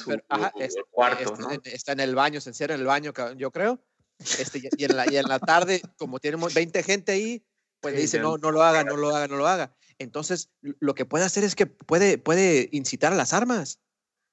[1.66, 3.84] está, en el baño, se encierra en el baño, yo creo.
[4.20, 7.44] Este, y, en la, y en la tarde, como tenemos 20 gente ahí,
[7.80, 9.76] pues le dice, no, no lo haga, no lo haga, no lo haga.
[10.00, 13.80] Entonces, lo que puede hacer es que puede, puede incitar a las armas.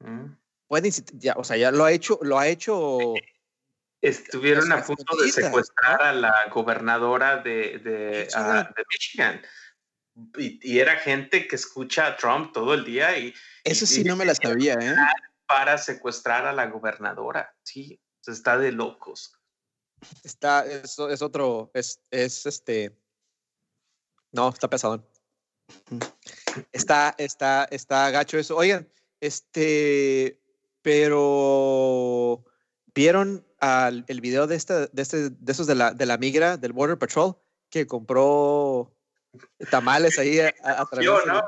[0.00, 0.36] Mm.
[0.66, 2.98] Puede incitar, ya, o sea, ya lo ha hecho, lo ha hecho
[4.04, 8.28] Estuvieron a punto de secuestrar a la gobernadora de,
[8.92, 9.40] Michigan.
[10.36, 13.32] Y, era gente que escucha a Trump todo el día y...
[13.64, 14.94] Eso sí no me la sabía, ¿eh?
[15.46, 17.56] Para secuestrar a la gobernadora.
[17.62, 19.40] Sí, está de locos.
[20.22, 22.94] Está, eso es otro, es, es este...
[24.32, 25.10] No, está pesado.
[26.72, 28.56] Está, está, está gacho eso.
[28.56, 28.88] Oigan,
[29.20, 30.40] este,
[30.82, 32.44] pero
[32.94, 33.44] ¿vieron
[34.06, 36.98] el video de, este, de, este, de esos de la, de la migra, del Border
[36.98, 37.36] Patrol,
[37.70, 38.94] que compró
[39.70, 40.52] tamales ahí a,
[41.00, 41.42] Yo, ¿no?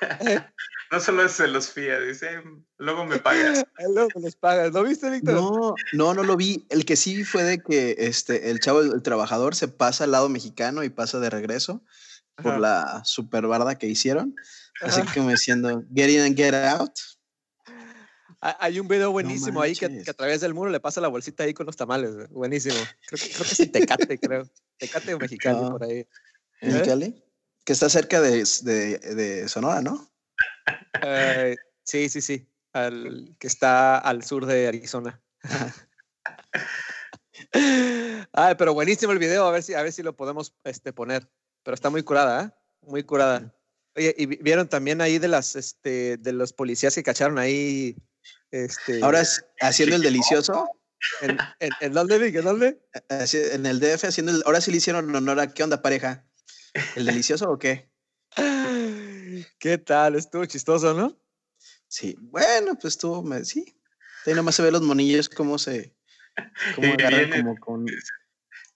[0.90, 2.42] no solo se los fía, dice,
[2.78, 3.64] luego me pagas.
[3.94, 4.72] luego me los pagas.
[4.72, 5.34] ¿Lo viste, Víctor?
[5.34, 6.66] No, no, no lo vi.
[6.70, 10.28] El que sí fue de que este, el chavo, el trabajador, se pasa al lado
[10.28, 11.82] mexicano y pasa de regreso
[12.42, 14.34] por la super barda que hicieron.
[14.82, 16.92] Así que me diciendo, get in and get out.
[18.40, 21.52] Hay un video buenísimo ahí que, a través del muro le pasa la bolsita ahí
[21.52, 22.28] con los tamales.
[22.30, 22.76] Buenísimo.
[23.06, 24.50] Creo que, creo que es Tecate, creo.
[24.78, 26.06] Tecate o Mexicali por ahí.
[26.62, 27.22] ¿Mexicali?
[27.64, 30.10] Que está cerca de, de, de Sonora, ¿no?
[31.02, 32.48] Eh, sí, sí, sí.
[32.72, 35.20] Al, que está al sur de Arizona.
[38.32, 39.46] Ay, pero buenísimo el video.
[39.46, 41.28] A ver si, a ver si lo podemos este, poner.
[41.62, 42.50] Pero está muy curada, ¿eh?
[42.86, 43.54] Muy curada.
[43.96, 47.96] Oye, y vieron también ahí de las, este, de los policías que cacharon ahí
[48.50, 49.22] este, Ahora
[49.60, 50.70] haciendo el delicioso.
[51.22, 52.34] ¿En, en, en dónde, Vic?
[52.36, 52.86] ¿En dónde?
[53.08, 56.26] En el DF haciendo el, ahora sí le hicieron honor a qué onda pareja.
[56.96, 57.90] ¿El delicioso o qué?
[59.58, 60.14] ¿Qué tal?
[60.16, 61.18] Estuvo chistoso, ¿no?
[61.88, 63.76] Sí, bueno, pues estuvo, me- sí.
[64.26, 65.96] Ahí nomás se ve los monillos cómo se,
[66.74, 67.86] cómo agarran como con...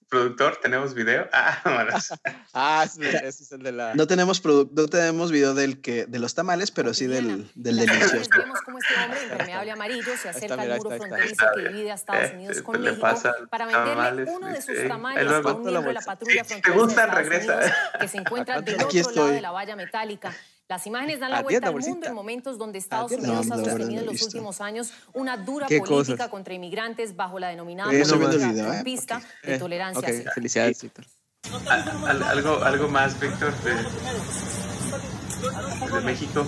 [0.09, 1.27] Productor, ¿tenemos video?
[1.33, 2.13] Ah, vámonos.
[2.53, 3.95] Ah, ese, ese es el de la.
[3.95, 8.15] No tenemos no tenemos video del que, de los tamales, pero sí del, del delicioso.
[8.15, 11.45] imágenes Vemos cómo este hombre impermeable amarillo se acerca mira, al muro ahí está, fronterizo
[11.55, 14.87] que divide a Estados Unidos con le México pasa para venderle tamales, uno de sus
[14.87, 17.53] tamales a un miembro de la patrulla Si te fronteriza de gustan, Estados regresa.
[17.55, 20.33] Unidos que se encuentra del otro lado de la valla metálica.
[20.67, 23.29] Las imágenes dan la Atienda, vuelta al mundo en momentos donde Estados Atienda.
[23.39, 26.29] Unidos No, ha sostenido no en los últimos años una dura ¿Qué política cosas?
[26.29, 28.53] contra inmigrantes bajo la denominada política ¿eh?
[28.63, 31.05] trumpista de Eh, tolerancia felicidades, Víctor.
[31.69, 33.75] Al- al- algo, algo más, Víctor, de,
[35.93, 36.43] de México.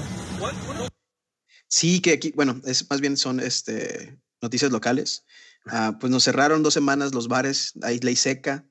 [1.67, 5.25] Sí, que aquí, bueno, es más bien son este, noticias locales.
[5.67, 8.65] Ah, pues nos cerraron dos semanas los bares, hay ley seca,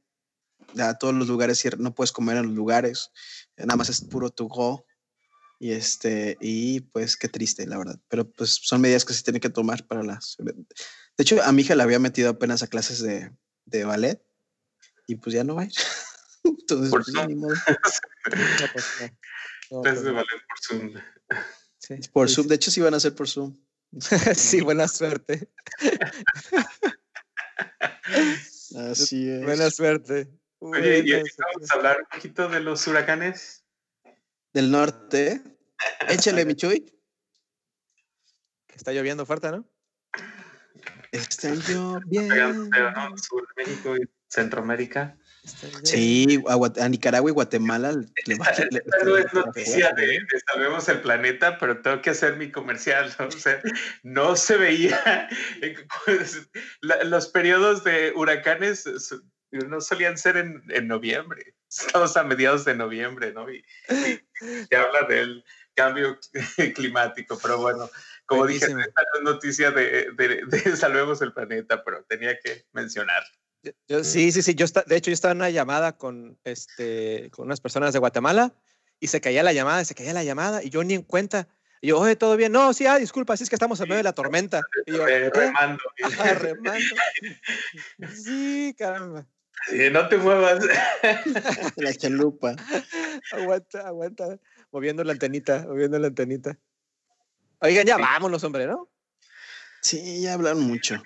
[0.75, 3.13] ya todos los lugares no puedes comer en los lugares,
[3.57, 4.85] eh, nada más es puro to go.
[5.59, 7.99] Y este, y pues qué triste, la verdad.
[8.09, 10.37] Pero pues son medidas que se tienen que tomar para las.
[10.39, 10.55] De
[11.23, 13.33] hecho, a mi hija la había metido apenas a clases de,
[13.65, 14.23] de ballet
[15.07, 15.73] y pues ya no va a ir.
[16.45, 17.29] Entonces, Por pues, ya Zoom.
[17.29, 17.55] ni modo.
[18.29, 19.09] No, pues, no.
[19.71, 20.15] No, Clases de pues, no.
[20.15, 20.95] ballet por Zoom.
[21.79, 23.57] Sí, Por sí, Zoom, de hecho, sí van a ser por Zoom.
[24.35, 25.49] Sí, buena suerte.
[28.91, 29.43] Así es.
[29.45, 30.29] Buena suerte.
[30.59, 33.65] Oye, y vamos a hablar un poquito de los huracanes.
[34.57, 35.43] Del norte.
[36.09, 36.81] Échale, Michuy.
[38.67, 39.69] Que Está lloviendo fuerte, ¿no?
[41.13, 42.65] Está lloviendo.
[42.65, 43.19] ¿no?
[43.19, 45.19] Sur de México y Centroamérica.
[45.85, 50.89] Sí, a, Nicaragua y Guatemala le Esta le- esta no es noticia de, de Salvemos
[50.89, 53.15] el Planeta, pero tengo que hacer mi comercial.
[53.19, 53.27] ¿no?
[53.27, 53.61] O sea,
[54.05, 55.29] no se veía.
[56.07, 56.49] pues,
[56.81, 58.87] la- los periodos de huracanes
[59.61, 61.55] no solían ser en, en noviembre.
[61.71, 63.51] Estamos a mediados de noviembre, ¿no?
[63.51, 64.21] Y, y
[64.69, 65.45] se habla del
[65.75, 66.19] cambio
[66.75, 67.91] climático, pero bueno,
[68.25, 68.81] como dije, Buenísimo.
[68.81, 73.23] esta no es noticia de, de- de Salvemos el Planeta, pero tenía que mencionar.
[73.63, 74.55] Yo- yo- sí, sí, sí.
[74.55, 77.99] Yo está, de hecho, yo estaba en una llamada con, este, con unas personas de
[77.99, 78.55] Guatemala
[79.01, 81.49] y se caía la llamada, se caía la llamada y yo ni en cuenta.
[81.83, 82.53] Y yo, oye, ¿todo bien?
[82.53, 84.63] No, sí, ah, disculpa, sí es que estamos en medio de la tormenta.
[84.87, 85.83] Y yo, Eh, remando.
[86.19, 86.97] Ah, remando.
[88.15, 89.27] Sí, caramba.
[89.69, 90.65] Sí, no te muevas.
[91.77, 92.55] La chalupa.
[93.33, 94.39] Aguanta, aguanta.
[94.71, 96.59] Moviendo la antenita, moviendo la antenita.
[97.61, 98.89] Oigan, ya vámonos, hombre, ¿no?
[99.81, 101.01] Sí, ya hablaron mucho.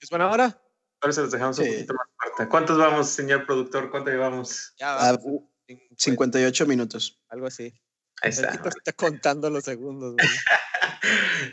[0.00, 0.60] ¿Es buena hora?
[1.00, 2.48] Ahora se los dejamos un poquito más corta.
[2.48, 3.90] ¿Cuántos vamos, señor productor?
[3.90, 4.74] ¿Cuánto llevamos?
[4.78, 5.20] Ya Ah, vamos.
[5.24, 5.52] u-
[5.96, 7.20] Cincuenta, 58 minutos.
[7.28, 7.64] Algo así.
[8.22, 8.68] Ahí El está.
[8.68, 10.28] Está contando los segundos, güey,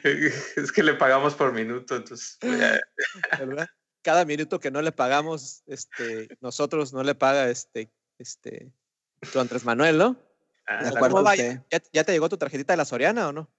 [0.55, 2.37] es que le pagamos por minuto, entonces.
[2.39, 2.59] pues.
[3.39, 3.67] ¿verdad?
[4.03, 7.89] Cada minuto que no le pagamos, este, nosotros no le paga este,
[8.19, 8.71] este,
[9.31, 10.17] tu Andrés Manuel, ¿no?
[10.67, 11.15] Ah, De la- acuerdo.
[11.15, 11.35] ¿Cómo va?
[11.35, 13.49] ¿Ya, ya te llegó tu tarjetita de la Soriana o no?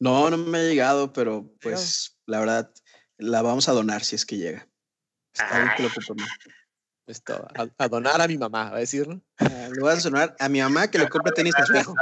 [0.00, 2.74] No, no me ha llegado, pero pues la verdad
[3.18, 4.68] la vamos a donar si es que llega.
[5.32, 6.28] Está bien que lo más.
[7.06, 9.22] Esto, a, a donar a mi mamá, va a decir, ¿no?
[9.38, 11.94] Ah, Le voy a sonar a mi mamá que le compre tenis a su hijo.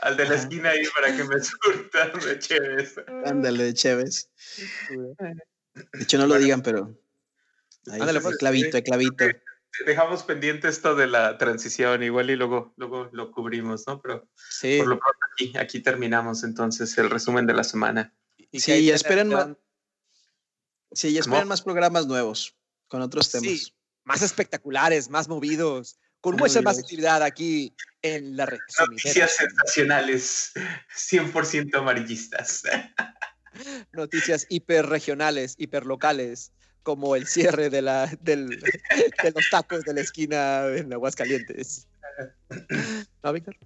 [0.00, 0.42] Al de la Ajá.
[0.42, 2.94] esquina ahí para que me surta de chéves.
[3.24, 4.28] Ándale, Chévez.
[5.74, 6.98] De hecho, no lo digan, pero.
[7.86, 9.24] Ahí, Ándale, el pues, clavito, el clavito.
[9.86, 14.00] Dejamos pendiente esto de la transición, igual y luego, luego lo cubrimos, ¿no?
[14.00, 14.78] Pero Sí.
[14.78, 18.14] por lo pronto aquí, aquí terminamos entonces el resumen de la semana.
[18.52, 19.58] y Sí, y esperen dan
[20.92, 21.48] Sí, y esperan ¿Cómo?
[21.50, 22.56] más programas nuevos
[22.86, 23.48] con otros temas.
[23.50, 28.92] Sí, más espectaculares, más movidos, con mucha más actividad aquí en la resumidera.
[28.92, 30.52] Noticias sensacionales,
[30.96, 32.62] 100% amarillistas.
[33.92, 36.52] Noticias hiperregionales, hiperlocales,
[36.82, 38.48] como el cierre de, la, del,
[39.22, 41.86] de los tacos de la esquina en Aguascalientes.
[43.22, 43.56] ¿No, Víctor?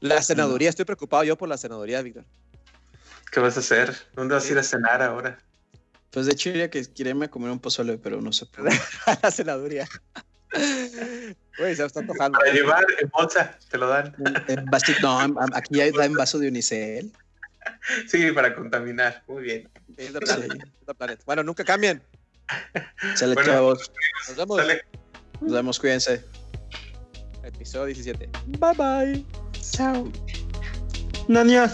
[0.00, 2.24] La senaduría, estoy preocupado yo por la senaduría, Víctor.
[3.30, 3.94] ¿Qué vas a hacer?
[4.14, 5.38] ¿Dónde vas a ir a cenar ahora?
[6.10, 8.78] Pues de hecho, diría que quiero irme a comer un pozole, pero no por qué.
[9.22, 9.86] la senaduría.
[11.58, 12.38] Güey, se me está antojando.
[12.38, 14.14] Para llevar en bolsa, te lo dan.
[14.48, 17.12] En vasito- no, aquí ya da en vaso de unicel.
[18.08, 19.22] Sí, para contaminar.
[19.28, 19.68] Muy bien.
[19.96, 20.52] Planet,
[20.86, 21.22] de Planet.
[21.24, 22.02] Bueno, nunca cambien.
[23.14, 23.52] Sale, Bueno.
[23.52, 23.92] chavos.
[24.28, 24.56] Nos vemos.
[24.58, 24.82] Sale.
[25.40, 26.24] Nos vemos, cuídense.
[27.42, 28.28] Episodio 17.
[28.58, 29.26] Bye bye.
[29.72, 30.10] Chao.
[31.28, 31.70] Nania.